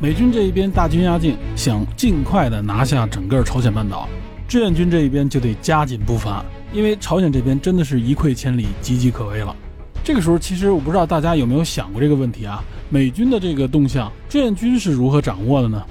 [0.04, 4.06] 美军这一边大军压境，想尽快的拿下整个朝鲜半岛，
[4.50, 9.56] 志愿军这一边就得加紧步伐，因为朝鲜这边真的是一溃千里，岌岌可危了。
[10.04, 12.62] 这个时候，其实我不知道大家有没有想过这个问题啊？
[12.90, 15.82] 美军的这个动向，志愿军是如何掌握的呢？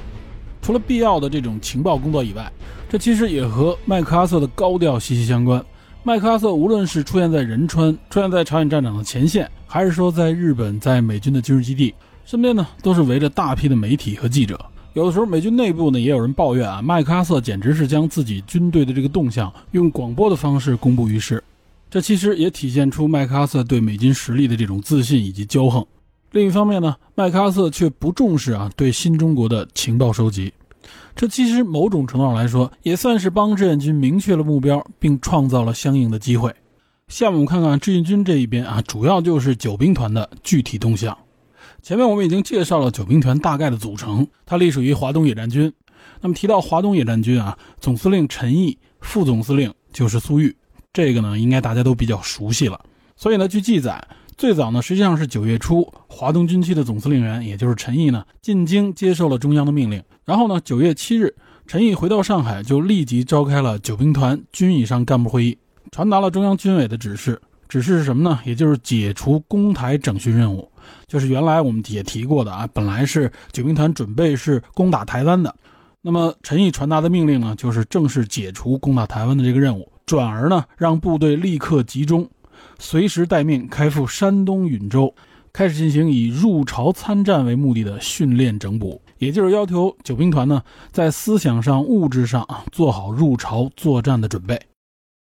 [0.61, 2.53] 除了必要的这种情报工作以外，
[2.90, 5.64] 这其实也和麦克阿瑟的高调息息相关。
[6.03, 14.58] 麦克阿瑟无论是出现在仁川，出现在朝鲜战场的前线，还是说在日本，在美军的军事基地身边呢，都是围着大批的媒体和记者。
[14.94, 21.42] 有的时候，美军内部呢也有人抱怨啊，麦克阿瑟简直是将自己军队的这个动向用广播的方式公布于世。
[21.90, 25.85] 这其实也体现出麦克阿瑟对美军实力的这种自信以及骄横。
[26.30, 30.52] 另一方面呢，麦克阿瑟却不重视啊对新中国的情报收集，
[31.14, 36.54] 这其实某种程度上来说，也算是帮志愿军明确了目标，并创造了相应的机会。
[37.08, 41.16] 下面我们看看志愿军这一边啊，主要就是九兵团的具体动向。
[41.82, 45.72] 前面我们已经介绍了九兵团大概的组成，它隶属于华东野战军。
[46.20, 50.54] 那么提到华东野战军啊，总司令陈毅，副总司令就是粟裕，
[50.92, 52.80] 这个呢应该大家都比较熟悉了。
[53.16, 54.06] 所以呢，据记载。
[54.38, 60.02] 最早呢，实际上是九月初，华东军区的总司令员，也就是陈毅呢，进京接受了中央的命令。
[60.24, 61.34] 然后呢，九月七日，
[61.66, 65.58] 陈毅回到上海，就立即召开了九兵团军以上干部会议，
[65.90, 67.40] 传达了中央军委的指示。
[67.68, 68.38] 指示是什么呢？
[68.44, 70.68] 也就是解除攻台整训任务。
[71.07, 75.55] 就是原来我们也提过的啊，本来是九兵团准备是攻打台湾的，
[76.00, 82.28] 那么陈毅传达的命令呢，就是正式解除攻打台湾的这个任务，转而呢，让部队立刻集中。
[82.78, 85.14] 随时待命，开赴山东兖州，
[85.52, 94.61] 开始进行以入朝参战为目的的训练整补，也就是要求九兵团呢，在思想上、物质上啊，做好入朝作战的准备。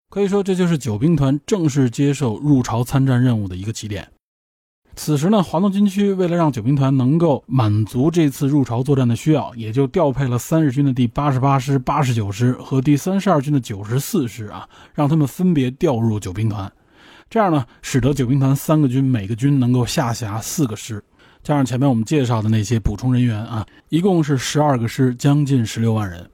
[0.10, 4.08] 可以说，这就是九兵团正式接受入朝参战任务的一个起点。
[4.94, 16.72] 此时呢，华东军区为了让九兵团能够满足这次入朝作战的需要，也就调配了三日军的第八十八师、八十九师和第三十二军的九十四师啊，让他们分别调入九兵团。
[17.30, 21.02] 这样呢，使得九兵团三个军每个军能够下辖四个师，
[21.42, 26.30] 加上前面我们介绍的那些补充人员啊，一共是十二个师，将近十六万人。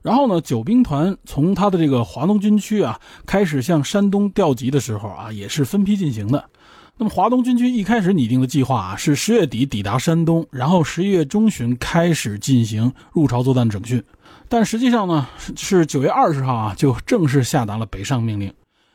[0.00, 6.42] 然后呢，九兵团从他的这个华东军区啊开始向山东调集的时候啊，也是分批进行的。
[6.98, 14.02] 那么华东军区一开始拟定的计划啊，是十月底抵达山东，然后十一月中旬开始进行入朝作战整训。
[14.48, 18.50] 但实际上呢，是九月二十号啊，就正式下达了北上命令。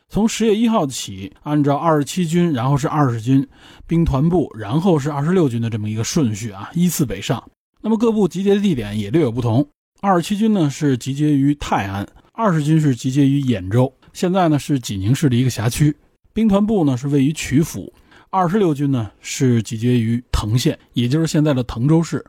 [0.08, 3.46] 从十月一号起，按照二十七军，然后是二十军
[3.86, 7.40] 兵团部，然后是二十六军的这么一个顺序啊，依次北上。
[7.80, 9.64] 那么各部集结的地点也略有不同。
[10.00, 15.94] 二十七军呢是集结于泰安，二十军是集结于兖州，现在呢是济宁市的一个辖区。
[16.34, 17.92] 兵团部呢是位于曲阜，
[18.30, 22.24] 二十六军呢是集结于藤县，也就是现在的滕州市。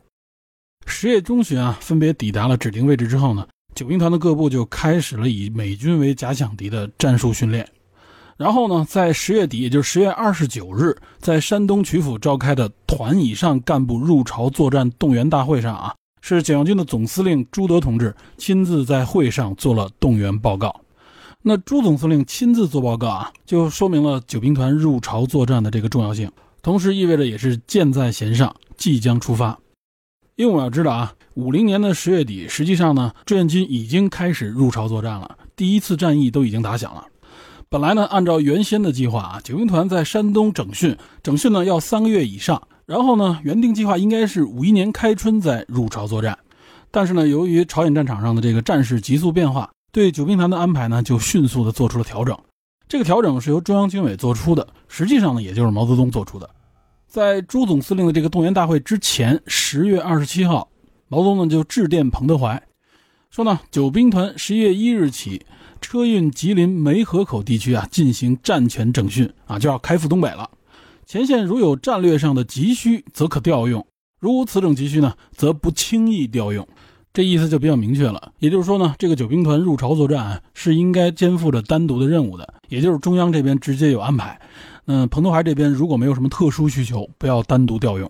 [0.85, 7.65] 十月中旬啊，分别抵达了指定位置之后呢，九兵团的各部就开始了以美军为假想敌的战术训练。
[8.35, 20.82] 然后呢，在十月底，也就是十月二十九日，在山东曲阜召开的团以上干部入朝作战动员大会上啊，是解放军的总司令朱德同志亲自在会上做了动员报告。
[21.45, 29.59] 那朱总司令亲自做报告啊，就说明了九兵团入朝作战的这个重要性，同时意味着也是箭在弦上，即将出发。
[30.37, 37.03] 因为我要知道啊，五零年的十月底，实际上呢，志愿军已经开始入朝作战了，第一次战役都已经打响了。
[37.67, 42.61] 本来呢，按照原先的计划啊，九兵团在山东整训，整训呢要三个月以上。
[42.85, 46.39] 然后呢，原定计划应该是五一年开春再入朝作战。
[46.89, 52.35] 但是呢，由于朝鲜战场上的这个战事急速变化，对九兵团的安排呢就迅速的做出了调整。
[52.89, 56.49] 这个调整是由中央军委做出的，实际上呢，也就是毛泽东做出的。
[57.07, 60.67] 在朱总司令的这个动员大会之前，十月二十七号，
[61.07, 62.61] 毛泽东呢就致电彭德怀，
[63.29, 65.45] 说呢，九兵团十一月一日起。
[65.79, 70.49] 车运吉林梅河口地区啊，进行战前整训啊，就要开赴东北了。
[71.05, 73.81] 前线如有战略上的急需，则可调用；
[74.19, 76.65] 如无此种急需呢，则不轻易调用。
[77.13, 78.31] 这意思就比较明确了。
[78.39, 84.39] 也就是说呢，这个九兵团入朝作战啊是应该肩负着单独的任务的，也就是中央这边直接有安排。
[84.85, 88.09] 嗯，彭德怀这边如果没有什么特殊需求，不要单独调用。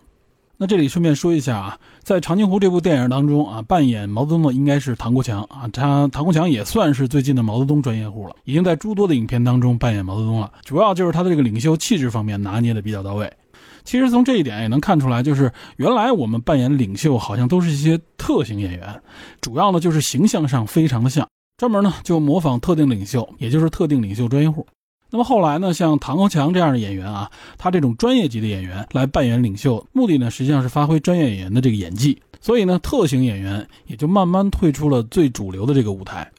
[0.55, 5.67] 那这里顺便说一下啊，在《长津湖》这部电影当中啊，扮演毛泽东的应该是唐国强啊。
[5.73, 10.49] 他唐国强也算是最近的毛泽东专业户了，已经在诸多的影片当中扮演毛泽东了。
[10.63, 13.29] 主要就是他的这个领袖气质方面拿捏的比较到位。
[13.83, 19.01] 其实从这一点也能看出来，就是原来我们扮演领袖好像都是一些特型演员，
[19.41, 24.65] 主要呢就是形象上非常的像，专门呢就模仿特定领袖，也就是特定领袖专业户。
[25.09, 32.19] 那么后来呢，像唐国强这样的演员啊，他这种专业级的演员来扮演领袖，目的呢实际上是发挥专业演员的这个演技。
[32.41, 36.29] 所以呢，特型演员也就慢慢退出了最主流的这个舞台。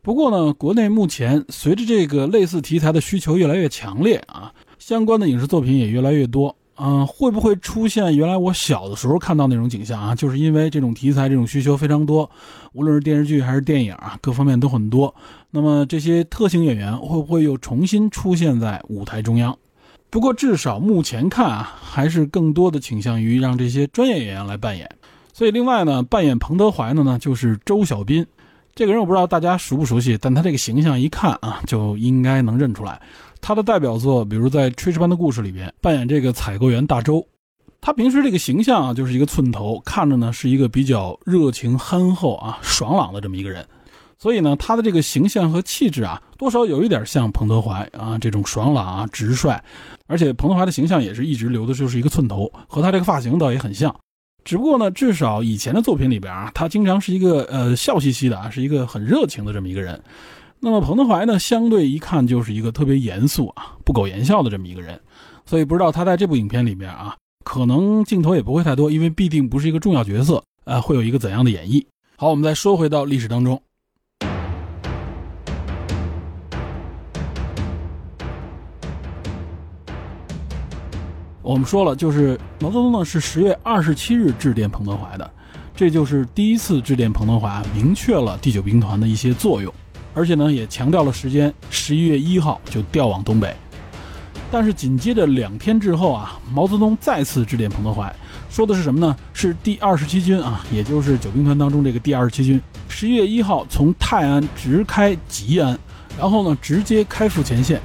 [0.00, 6.54] 不过呢，国内目前随着这个类似题材的需求越来越强烈啊，相关的影视作品也越来越多。
[6.76, 10.14] 嗯，会不会出现原来我小的时候看到那种景象啊？
[10.14, 12.28] 就是因为这种题材、这种需求非常多，
[12.72, 15.14] 无论是电视剧还是电影啊，各方面都很多。
[15.50, 19.56] 那么这些特型演员会不会又重新出现在舞台中央？
[20.10, 24.90] 不过至少目前看啊，还是更多的倾向于让这些专业演员来扮演。
[25.32, 28.26] 所以另外呢，扮演彭德怀的呢就是周小斌，
[28.74, 33.00] 这个人我不知道大家熟不熟悉，但他这个形象一看啊，就应该能认出来。
[33.46, 37.22] 他的代表作，比如在《炊事班的故事》里边扮演这个采购员大周，
[37.78, 43.62] 他平时这个形象啊，就是一个寸头，看着呢是一个比较热情憨厚啊、爽朗的这么一个人，
[44.18, 49.60] 所以呢，他的这个形象和气质啊，多少有一点像彭德怀啊这种爽朗啊、直率，
[50.06, 53.94] 而且彭德怀的形象也是一直留的就是一个寸头，和他这个发型倒也很像，
[54.42, 60.02] 只不过呢，至少以前的作品里边啊，他经常是一个呃笑嘻嘻的啊，是一个很热情的这么一个人。
[60.64, 64.98] 那么彭德怀呢，相对一看就是一个特别严肃啊、不苟言笑的这么一个人，
[65.44, 71.84] 所以不知道他在这部影片里面啊，可能镜头也不会太多，因为必定不是一个重要角色，呃，会有一个怎样的演绎？
[72.16, 73.60] 好，我们再说回到历史当中，
[81.42, 85.30] 我们说了，就是毛泽东呢是十月二十七日致电彭德怀的，
[85.76, 89.70] 这就是第一次致电彭德怀，明确了第九兵团的一些作用。
[90.14, 93.54] 而且呢，也强调了时间，十一月一号就调往东北。
[94.50, 98.14] 但是紧接着两天之后啊，毛泽东再次致电彭德怀，
[98.48, 99.16] 说的是什么呢？
[99.32, 105.76] 是第二十七军啊，也就是九兵团当中这个第二十七军，十一月一号从泰安直开吉安，
[106.16, 107.80] 然后呢直接开赴前线。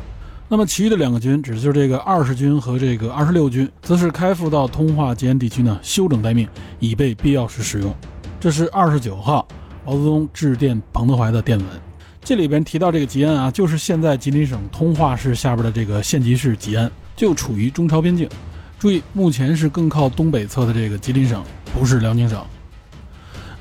[0.47, 6.47] 那么其余的两个军，指的就是这个二十军和这个二十六军，则是开赴到通化吉安地区呢休整待命，
[6.79, 7.91] 以备必要时使用。
[8.39, 9.47] 这是二十九号
[9.83, 11.67] 毛泽东致电彭德怀的电文。
[12.21, 18.29] 这里边提到这个吉安啊，就是现在吉林省通化市下边的这个县级市吉安，就处于中朝边境。
[18.77, 21.43] 注意，目前是更靠东北侧的这个吉林省，
[21.73, 22.45] 不是辽宁省。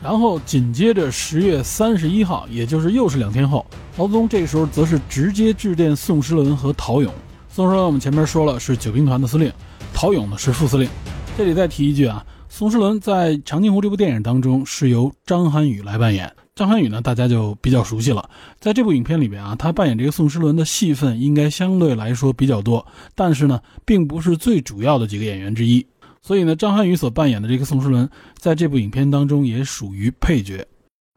[0.03, 7.13] 然后紧接着十月三十一号，也就是又是两天后，毛泽东这个时候则是直接致电宋时轮和陶勇。
[7.49, 9.51] 宋时轮我们前面说了是九兵团的司令，
[9.93, 10.89] 陶勇呢是副司令。
[11.37, 16.33] 这里再提一句啊，宋时轮在《长津湖》这部电影当中是由张涵予来扮演。
[16.59, 18.29] 张涵予呢，大家就比较熟悉了。
[18.59, 22.85] 在这部影片里边啊，他扮演这个宋时轮的戏份应该相对来说比较多，
[23.15, 25.87] 但是呢，并不是最主要的几个演员之一。
[26.21, 30.67] 所以呢，张涵予所扮演的这个宋时轮，在这部影片当中也属于配角。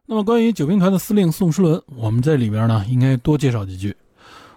[0.06, 3.96] 那么，关于九兵团的司令宋时轮，我们在里边呢，应该多介绍几句。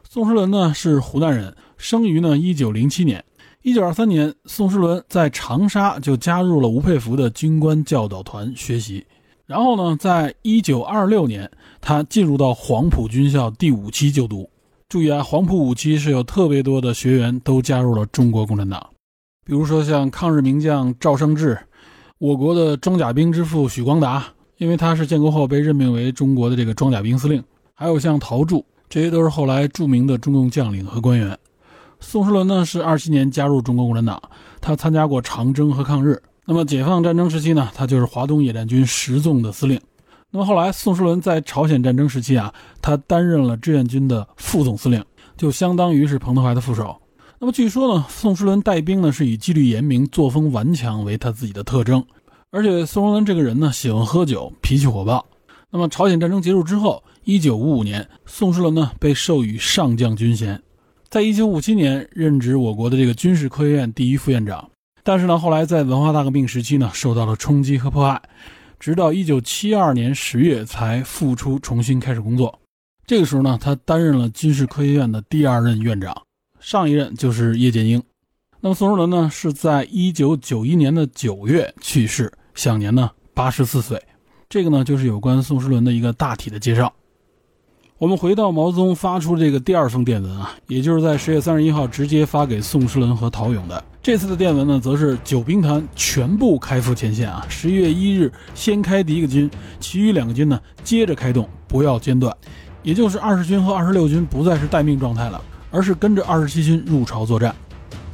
[0.07, 3.25] 宋时轮呢是湖南人，生于呢一九零七年。
[3.63, 9.03] 一九二三年，宋时轮在长沙就加入了吴佩孚的军官教导团学习。
[9.45, 14.49] 然后呢，在一九二六年，他进入到黄埔军校第五期就读。
[14.89, 18.89] 注意啊，黄埔五期是有特别多的学员都加入了中国共产党，
[19.45, 21.59] 比如说像抗日名将赵尚志，
[22.17, 24.25] 我国的装甲兵之父许光达，
[24.57, 27.43] 因为他是建国后被任命为中国的这个装甲兵司令，
[27.73, 31.37] 还有像陶铸，这些都是后来著名的中共将领和官员。
[31.99, 34.21] 宋时轮呢是二七年加入中国共产党，
[34.59, 36.19] 他参加过长征和抗日。
[36.45, 39.81] 那么解放战争时期呢，他就是华东野战军十纵的司令。
[40.29, 45.03] 那么后来宋时轮在朝鲜战争时期啊，他担任了志愿军的副总司令，
[45.37, 46.95] 就相当于是彭德怀的副手。
[47.39, 52.05] 那么据说呢，宋时轮带兵呢是以纪律严明、作风顽强为他自己的特征。
[52.51, 55.25] 而且宋时轮这个人呢喜欢喝酒，脾气火爆。
[55.71, 60.61] 那么朝鲜战争结束之后，一九五五年，宋时轮呢被授予上将军衔。
[61.09, 64.69] 在一九五七年任职我国的这个军事科学院第一副院长，
[65.07, 68.19] 但是呢，后来在文化大革命时期呢，受到了冲击和迫害，
[68.79, 72.59] 直到一九七二年十月才复出，重新开始工作。
[73.05, 76.23] 这个时候呢，他担任了军事科学院的第二任院长，
[76.59, 78.01] 上一任就是叶剑英。
[78.59, 84.01] 那么宋时轮呢，是在一九九一年的九月去世，享年呢八十四岁。
[84.49, 86.91] 这个呢，就是有关宋时轮的一个大体的介绍。
[87.97, 93.81] 我们回到毛泽东发出这个第二封电文啊，也就是在十月三十一号直接发给宋时轮和陶勇的。
[94.03, 97.45] 这次的电文呢，则是九兵团全部开赴前线啊。
[97.47, 102.35] 十一月一日先开第一个军，其余两个军呢接着开动，不要间断。
[102.83, 105.41] 也就是二十军和二十六军不再是待命状态了，
[105.71, 107.55] 而是跟着二十七军入朝作战。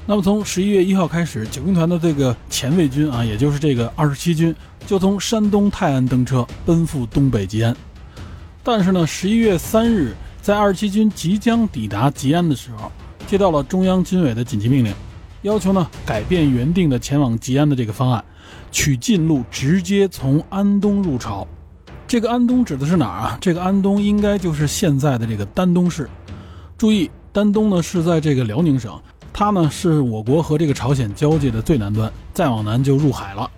[0.06, 4.56] 那么从十一月一号开始，九兵团的这个前卫军啊，也就是这个二十七军，
[4.86, 7.76] 就从山东泰安登车，奔赴东北吉安。
[8.64, 12.92] 但是呢，十一月三日，在二七军即将抵达吉安的时候，
[13.26, 14.94] 接到了中央军委的紧急命令，
[15.42, 18.24] 要求呢改变原定的前往吉安的这个方案，
[18.72, 21.48] 取近路直接从安东入朝。
[22.08, 23.38] 这个安东指的是哪儿啊？
[23.42, 26.08] 这个安东应该就是现在的这个丹东市。
[26.78, 29.00] 注意，丹东呢是在这个辽宁省，
[29.34, 33.50] 它呢是我国和这个朝鲜交界的最南端，再往南就入海了。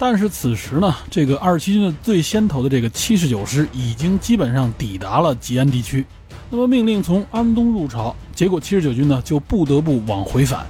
[0.00, 6.06] 但是此时呢，这个二十七军的最先头的这个七十九师已经基本上抵达了吉安地区，
[6.48, 10.64] 那么命令从安东入朝，结果七十九军呢就不得不往回返。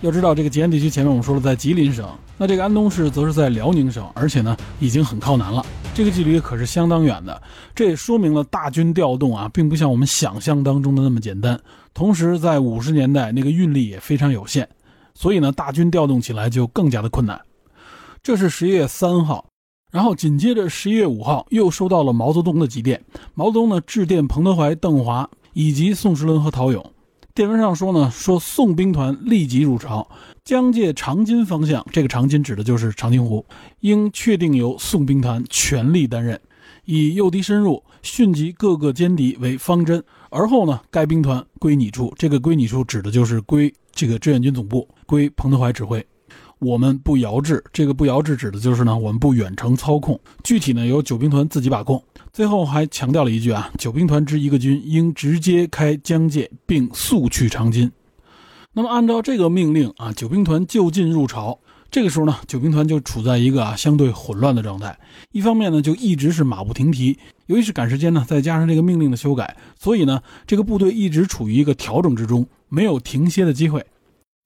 [0.00, 2.04] 要知道，这个吉安地区前面我们说了在吉林省，
[2.36, 5.64] 那这个安东市则是在辽宁省，而且呢已经很靠南了，
[5.94, 7.40] 这个距离可是相当远的。
[7.76, 11.56] 这也说明了大军调动啊，并不像我们想象当中的那么简单。
[11.94, 14.68] 同时，在五十年代那个运力也非常有限，
[15.14, 17.40] 所以呢，大军调动起来就更加的困难。
[18.22, 19.48] 这是十一月三号，
[19.90, 23.04] 然后紧接着十一月五号又收到了毛泽东的急电。
[23.34, 26.92] 毛泽东呢致电彭德怀、邓华以及宋时轮和陶勇，
[27.34, 30.08] 电文上说呢，说宋兵团立即入朝，
[30.44, 33.44] 江界长津方向，这个长津指的就是长津湖，
[33.80, 36.40] 应确定由宋兵团全力担任，
[36.84, 40.00] 以诱敌深入、迅疾各个歼敌为方针。
[40.30, 46.06] 而后呢，该兵团归你处，这个归你处指的就是归这个志愿军总部，归彭德怀指挥。
[46.62, 52.00] 我们不遥制，这个不遥制指的就是呢，我们不远程操控，具体呢由九兵团自己把控。
[52.32, 57.90] 最后还强调了一句啊，九兵团之一个军应直接开江界，并速去长津。
[58.74, 61.58] 那么按照这个命令啊，九兵团就近入朝。
[61.90, 64.96] 这个时候呢，九兵团就处在一个啊相对混乱的状态。
[65.32, 73.84] 一方面呢，就一直是马不停蹄，由于是赶时间呢，再加上这个命令的修改，所以呢，这个部队一直处于一个调整之中，没有停歇的机会。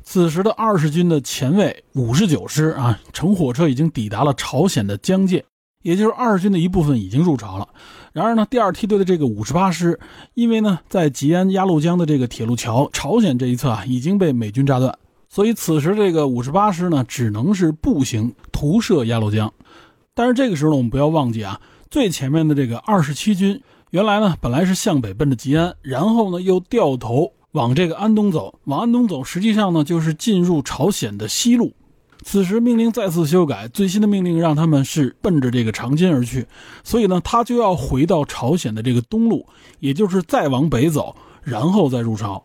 [0.08, 5.44] 此时的二十军的前卫五十九师啊，乘火车已经抵达了朝鲜的江界，
[5.82, 7.68] 也就是二十军的一部分已经入朝了。
[8.12, 9.98] 然而呢，第二梯队的这个五十八师，
[10.34, 14.96] 因为呢在吉安鸭绿江的这个铁路桥朝鲜这一侧啊已经被美军炸断，
[15.28, 19.52] 所以此时这个五十八师呢只能是步行徒涉鸭绿江。
[20.14, 27.32] 但是这个时候呢，我们不要忘记啊，最前面的这个二十七军原来呢本来是向北奔着吉安，然后呢又掉头。
[27.56, 31.72] 往这个安东走，往安东走，实际上呢就是进入朝鲜的西路。
[32.22, 36.46] 此时命令再次修改，最新的命令让他们是奔着这个长津而去，
[36.84, 39.46] 所以呢他就要回到朝鲜的这个东路，
[39.80, 42.44] 也就是再往北走，然后再入朝。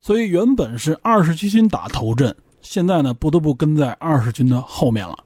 [0.00, 5.16] 所以原本是二十七军打头阵，现在呢不得不跟在二十军的后面了。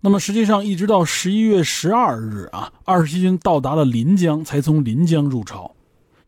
[0.00, 5.70] 那么实际上一直到十一月十二日啊，二十七军到达了临江，才从临江入朝。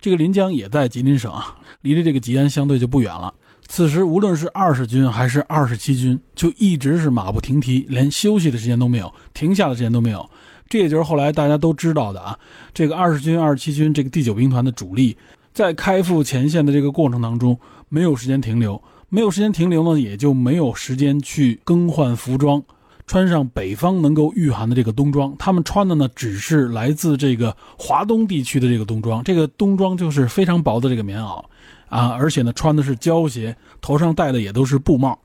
[0.03, 3.33] 这个临江也在吉林省啊，离着这个吉安相对就不远了。
[3.69, 10.29] 此时无论是二十军还是二十七军，就一直是马不停蹄，连休息的时间都没有，停下的时间都没有。
[10.69, 12.37] 这也就是后来大家都知道的啊，
[12.75, 15.17] 这个二十军、二十七军这个第九兵团的主力，
[15.55, 17.57] 在开赴前线的这个过程当中，
[17.89, 22.61] 没有时间停留，没有时间停留呢，也就没有时间去更换服装，
[23.07, 25.35] 穿上北方能够御寒的这个冬装。
[25.39, 31.45] 他们穿的呢，只是来自这个华东地区的这个冬装，这个冬装就是非常薄的这个棉袄
[31.89, 35.19] 啊，而且呢，穿的是胶鞋，头上戴的也都是布帽，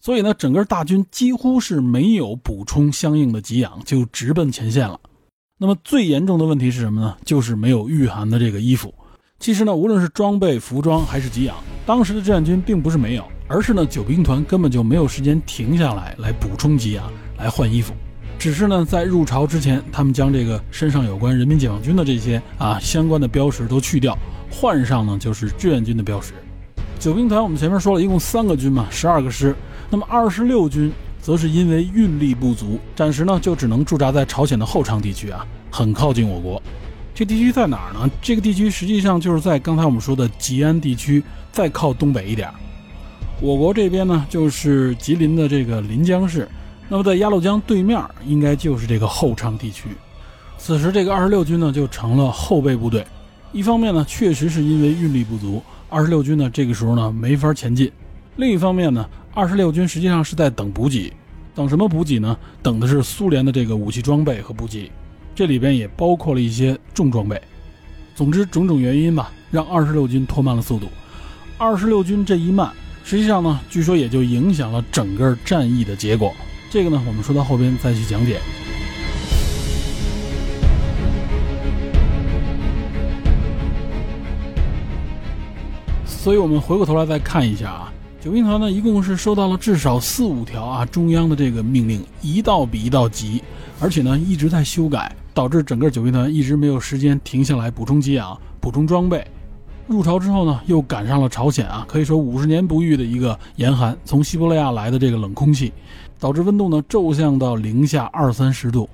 [0.00, 5.00] 所以呢，整个大军几乎是没有补充相应的给养，就直奔前线了。
[5.56, 7.16] 那么最严重的问题是什么呢？
[7.24, 8.92] 就是没有御寒的这个衣服。
[9.44, 17.92] 其实呢，无论是装备、服装还是给养，当时的志愿军并不是没有，而是呢，九兵团根本就没有时间停下来来补充给养、来换衣服。
[18.38, 24.16] 只是呢，在入朝之前，他们将这个身上有关人民解放军的这些啊相关的标识都去掉，
[24.50, 26.32] 换上呢就是志愿军的标识。
[26.98, 29.54] 九兵团我们前面说了一共三个军嘛，十二个师。
[29.90, 30.90] 那么二十六军
[31.20, 36.62] 则是因为运力不足，暂时呢就只能驻扎在朝鲜的后昌地区啊，很靠近我国。
[37.14, 38.10] 这地区在哪儿呢？
[38.20, 42.50] 这个地区实际上就是在刚才我们说的吉安地区，再靠东北一点。
[43.40, 46.48] 我国这边呢，就是吉林的这个临江市。
[46.88, 49.90] 那么在鸭绿江对面，应该就是这个后昌地区。
[50.58, 53.06] 此时这个二十六军呢，就成了后备部队。
[53.52, 57.88] 一方面呢，确实是因为运力不足，二十六军呢这个时候呢没法前进；
[58.34, 61.12] 另一方面呢，二十六军实际上是在等补给，
[61.54, 62.36] 等什么补给呢？
[62.60, 64.90] 等的是苏联的这个武器装备和补给。
[65.34, 67.40] 这里边也包括了一些重装备。
[68.14, 70.88] 总之，种种原因吧，让二十六军拖慢了速度。
[71.58, 72.70] 二十六军这一慢，
[73.04, 76.32] 实际上呢，据说也就影响了整个战役的结果。
[76.70, 78.40] 这个呢，我们说到后边再去讲解。
[86.06, 93.42] 所以我们回过头来再看一下啊，九兵团呢，一共是收到了至少四五条啊中央的这个命令，一道比一道急，
[93.80, 95.14] 而且呢一直在修改。
[95.34, 99.26] 导致整个九兵团一直没有时间停下来补充给养、补充装备。
[99.86, 105.70] 入朝之后呢，又赶上了朝鲜啊，可以说五十年不遇的一个严寒，从西伯利亚来的这个冷空气，
[106.18, 108.88] 导致温度呢骤降到零下二三十度。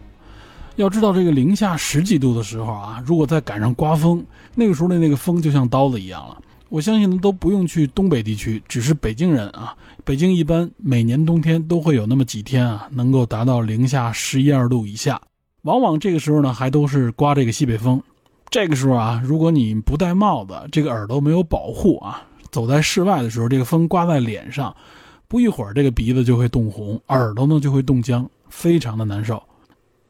[0.74, 4.24] 要知道这个零下十几度的时候啊，如果再赶上刮风，
[4.54, 6.36] 那个时候的那个风就像刀子一样了。
[6.68, 15.20] 我相信呢都不用去东北地区，只是北京人啊，北京一般每年冬天都会有那么几天啊，能够达到零下十一二度以下。
[15.62, 18.02] 往往这个时候呢，还都是刮这个西北风。
[18.48, 24.74] 这个时候啊，如果你不戴帽子，这个耳朵没有保护啊，走在室外的时候，这个风刮在脸上，
[25.28, 29.42] 不一会儿这个鼻子就会冻红，耳朵呢就会冻僵，非常的难受。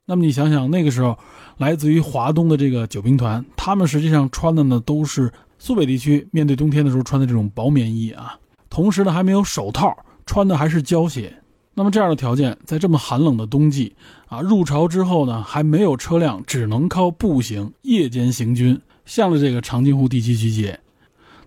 [0.06, 1.18] 那么你想想，那个时候
[1.58, 8.38] 来自于华东的这个九兵团，他们实际上穿的呢都是苏北地区面对冬天的时候穿的这种薄棉衣啊，
[8.70, 11.34] 同时呢还没有手套，穿的还是胶鞋。
[11.80, 20.78] 那么这样的条件，在这么寒冷的冬季啊，入朝之后呢，还没有车辆，只能靠步行夜间行军，向着这个长津湖地区集结。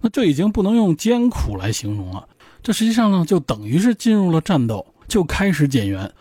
[0.02, 2.28] 那这已经不能用艰苦来形容了，
[2.64, 6.12] 这实际上呢，就等于是进入了战斗，就开始减员。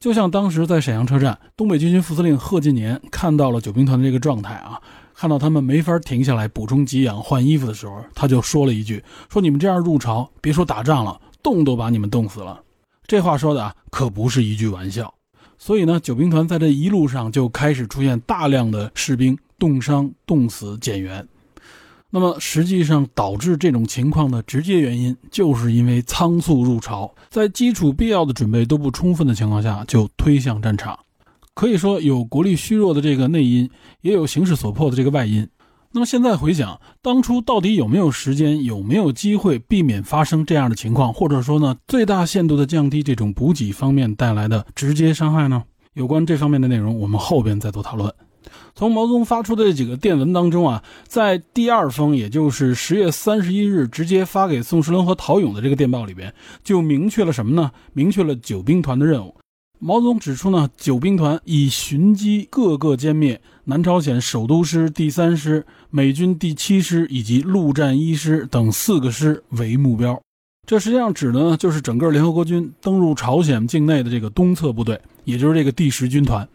[0.00, 4.80] 就像当时在沈阳车站，东北军区副司令贺晋年看到了九兵团的这个状态啊，
[5.14, 12.58] 看到他们没法停下来补充给养、换衣服的时候，他就说了一句：“说你们这样入朝，别说打仗了，冻都把你们冻死了。”
[13.08, 15.12] 这话说的啊，可不是一句玩笑。
[15.56, 21.26] 所以呢，九兵团在这一路上就开始出现大量的士兵冻伤、冻死、减员。
[22.10, 30.98] 那么，实际上导致这种情况的直接原因，就是因为仓促入朝，在基础必要的准备都不充分的情况下就推向战场。
[31.54, 33.68] 可以说，有国力虚弱的这个内因，
[34.02, 35.48] 也有形势所迫的这个外因。
[35.98, 45.64] 那么现在回想，当初到底有没有时间，有没有机会避免发生这样的情况，或者说呢，最大限度的降低这种补给方面带来的直接伤害呢？
[45.94, 48.14] 有关这方面的内容，我们后边再做讨论。
[48.76, 56.32] 从毛泽东发出的这几个电文当中啊，在第二封，也就是十月三十一日直接发给宋时轮和陶勇的这个电报里边，
[56.62, 57.72] 就明确了什么呢？
[57.92, 59.34] 明确了九兵团的任务。
[59.80, 63.40] 毛泽东指出呢，九兵团以寻机各个歼灭
[63.70, 70.18] 南朝鲜首都师第三师、美军第七师以及陆战一师等四个师为目标。
[70.66, 76.48] 这实际上指的呢，就是整个联合国军登陆朝鲜境内的这个东侧部队，也就是这个第十军团。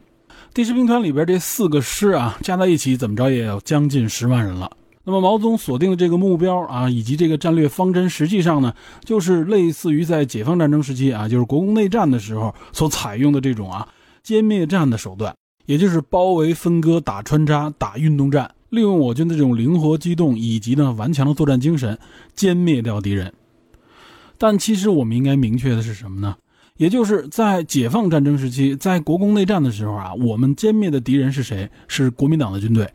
[0.56, 4.72] 第十兵团里边这四个师啊，加在一起怎么着也要将近十万人了。
[5.04, 8.74] 那么毛泽东锁定的这个目标啊，以及这个战略方针，实际上呢，
[9.06, 13.88] 就是类似于在解放战争时期啊，就是国共内战的时候所采用的这种啊
[14.26, 15.36] 歼灭战的手段，
[15.66, 21.98] 也就是包围、分割、打穿插、打运动战，利用我军的这种灵活机动以及呢顽强的作战精神，
[22.36, 23.34] 歼灭掉敌人。
[24.38, 26.36] 但其实我们应该明确的是什么呢？
[26.78, 31.70] 也就是在解放战争时期，在国共内战的时候啊，我们歼灭的敌人是谁？
[31.88, 32.90] 是国民党的军队。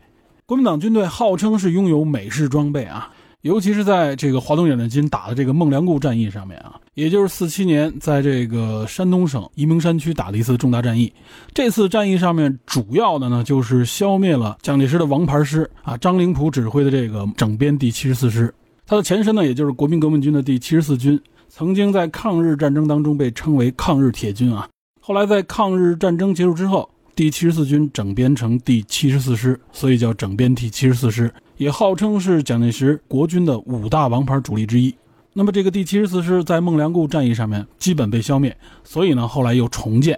[0.45, 11.11] 国民党军队号称是拥有美式装备啊，尤其是在这个华东野战军打的这个孟良崮战役上面啊，也就是四七年在这个山东省沂蒙山区打的一次重大战役。
[11.53, 18.53] 这次战役上面主要的呢，就是消灭了蒋介石的王牌师啊，张灵甫指挥的这个整编第七十四师，
[18.85, 21.17] 它的前身呢，也就是国民革命军的第七十四军，
[21.47, 24.67] 曾经在抗日战争当中被称为抗日铁军啊。
[24.99, 26.89] 后来在抗日战争结束之后。
[27.15, 31.29] 第七十四军整编成第七十四师，所以叫整编第七十四师，
[31.59, 34.95] 也号称是蒋介石国军的五大王牌主力之一。
[35.33, 38.55] 那么这个第七十四师在孟良崮战役上面基本被消灭，
[38.85, 40.17] 所以呢后来又重建。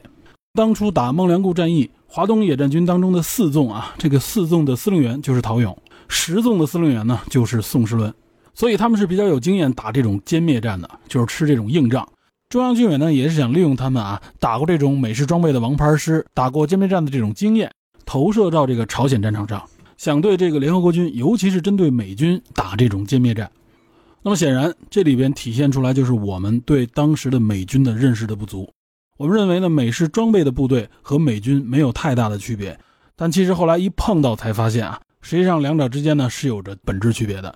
[0.54, 5.76] 当初打孟良崮战役，华东野战军当中的四纵啊，这个四纵的司令员就是陶勇，
[6.08, 8.14] 十纵的司令员呢就是宋时轮，
[8.54, 12.08] 所以他们是比较有经验打这种歼灭战的，就是吃这种硬仗。
[12.50, 17.72] 中央军委呢，也是想利用他们啊，打过这种美式装备的王牌师，打过歼灭战的这种经验，
[18.06, 19.64] 投射到这个朝鲜战场上，
[20.02, 23.52] 想对这个联合国军，尤其是针对美军打这种歼灭战。
[24.24, 28.68] 那么显然，这里边体现出来就是我们对当时的美军的认识的不足。
[29.18, 32.76] 我们认为呢，美式装备的部队和美军没有太大的区别，
[33.16, 37.54] 但其实后来一碰到才发现啊，实际上两者之间呢是有着本质区别的。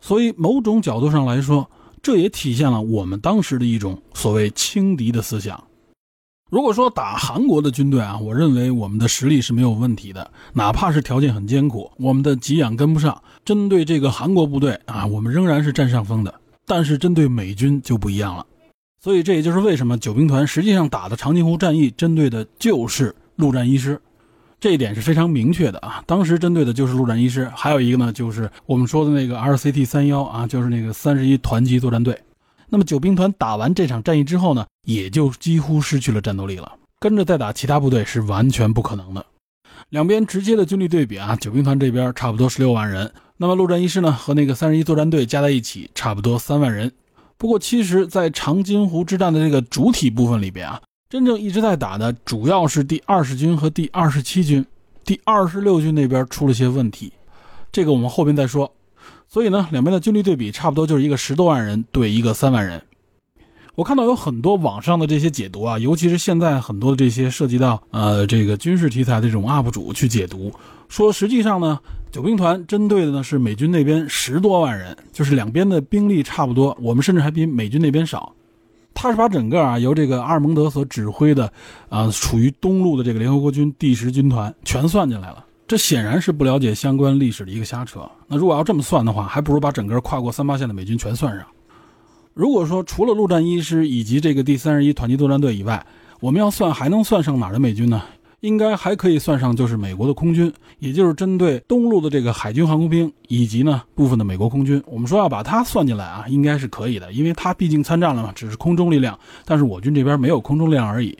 [0.00, 1.70] 所以某种角度上来说。
[2.02, 5.62] 这也体现了我们当时的一种所谓轻敌的思想。
[6.50, 16.34] 如果说打韩国的军队啊，我认为我们的实力是没有问题的，哪怕是条件很艰苦，我们的给养跟不上，针对这个韩国部队啊，我们仍然是占上风的。
[16.66, 18.44] 但是针对美军就不一样了。
[19.00, 24.00] 所以这也就是为什么九兵团实际上打的长津湖战役，针对的就是陆战一师。
[24.58, 26.02] 这一点是非常明确的啊！
[26.04, 32.20] 当时针对的就是陆战一师，还有一个呢，就是我们说的那个 RCT 三幺啊，就是那个三十一团级作战队。
[32.70, 39.26] 那么九兵团打完这场战役之后呢，也就几乎失去了战斗力了，跟着再打其他部队是完全不可能的。
[39.88, 46.92] 两边直接的军力对比啊，九兵团这边差不多十六万人，那么陆战一师呢和那个三十一作战队加在一起差不多三万人。
[47.36, 50.80] 不过其实，在长津湖之战的这个主体部分里边啊。
[51.08, 54.64] 真正一直在打的主要是第二十军和第二十七军，
[55.04, 57.12] 第二十六军那边出了些问题，
[57.72, 58.72] 这个我们后边再说。
[59.32, 62.82] 所以呢，两边的军力对比差不多就是一个十多万人对一个三万人。
[63.76, 70.52] 我看到有很多网上的这些解读啊，尤其是现在很多的这些涉及到呃这个军事题材的这种 UP 主去解读，
[70.88, 71.78] 说实际上呢，
[72.10, 78.34] 九兵团针对的呢是美军那边十多万人，就是两边的兵力差不多，我们甚至还比美军那边少。
[78.92, 81.50] 他是把整个啊由这个阿尔蒙德所指挥的，
[81.88, 88.00] 啊处于东路的这个联合国军第十军团全算进来了，这显然是不了解相关历史的一个瞎扯。
[88.26, 91.46] 那如果要这么算的话，还不如把整个跨过三八线的美军全算上。
[92.34, 95.86] 如果说除了陆战一师以及这个第三十一团级作战队以外，
[96.18, 98.02] 我们要算还能算上哪儿的美军呢？
[98.40, 104.82] 应该还可以算上，就是美国的空军，也就是针对东路的这个海军航空兵，以及呢部分的美国空军。
[104.86, 111.16] 我们说要把它算进来啊，应该是可以的，因为它毕竟参战了嘛，只是空中力量，但是我军这边没有空中力量而已。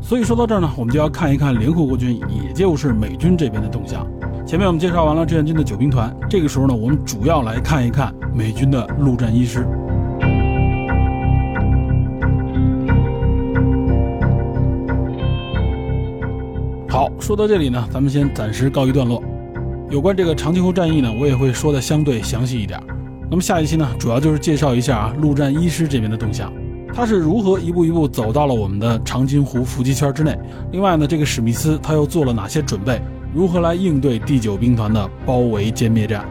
[0.00, 4.06] 所以说到这儿呢，我们就要看一看联合国军，也就是美军这边的动向。
[4.46, 9.66] 前面我们介绍完了志愿军的九兵团，这个时候呢，我们主要来看一看美军的陆战一师。
[16.92, 19.22] 好，说到这里呢，咱们先暂时告一段落。
[19.88, 22.78] 有关这个长津湖战役呢，我也会说的相对详细一点。
[23.30, 26.52] 那么下一期呢，主要就是介绍一下啊，陆战一师这边的动向，
[26.92, 30.38] 他是如何一步一步走到了我们的长津湖伏击圈之内。
[30.70, 33.00] 另外呢，这个史密斯他又做了哪些准备，
[33.34, 36.26] 如何来应对第九兵团的包围歼灭战？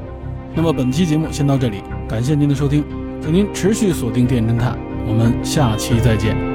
[0.53, 2.85] 那么本期节目先到这里，感谢您的收听，
[3.19, 6.50] 请您持续锁定电侦探，我们下期再见。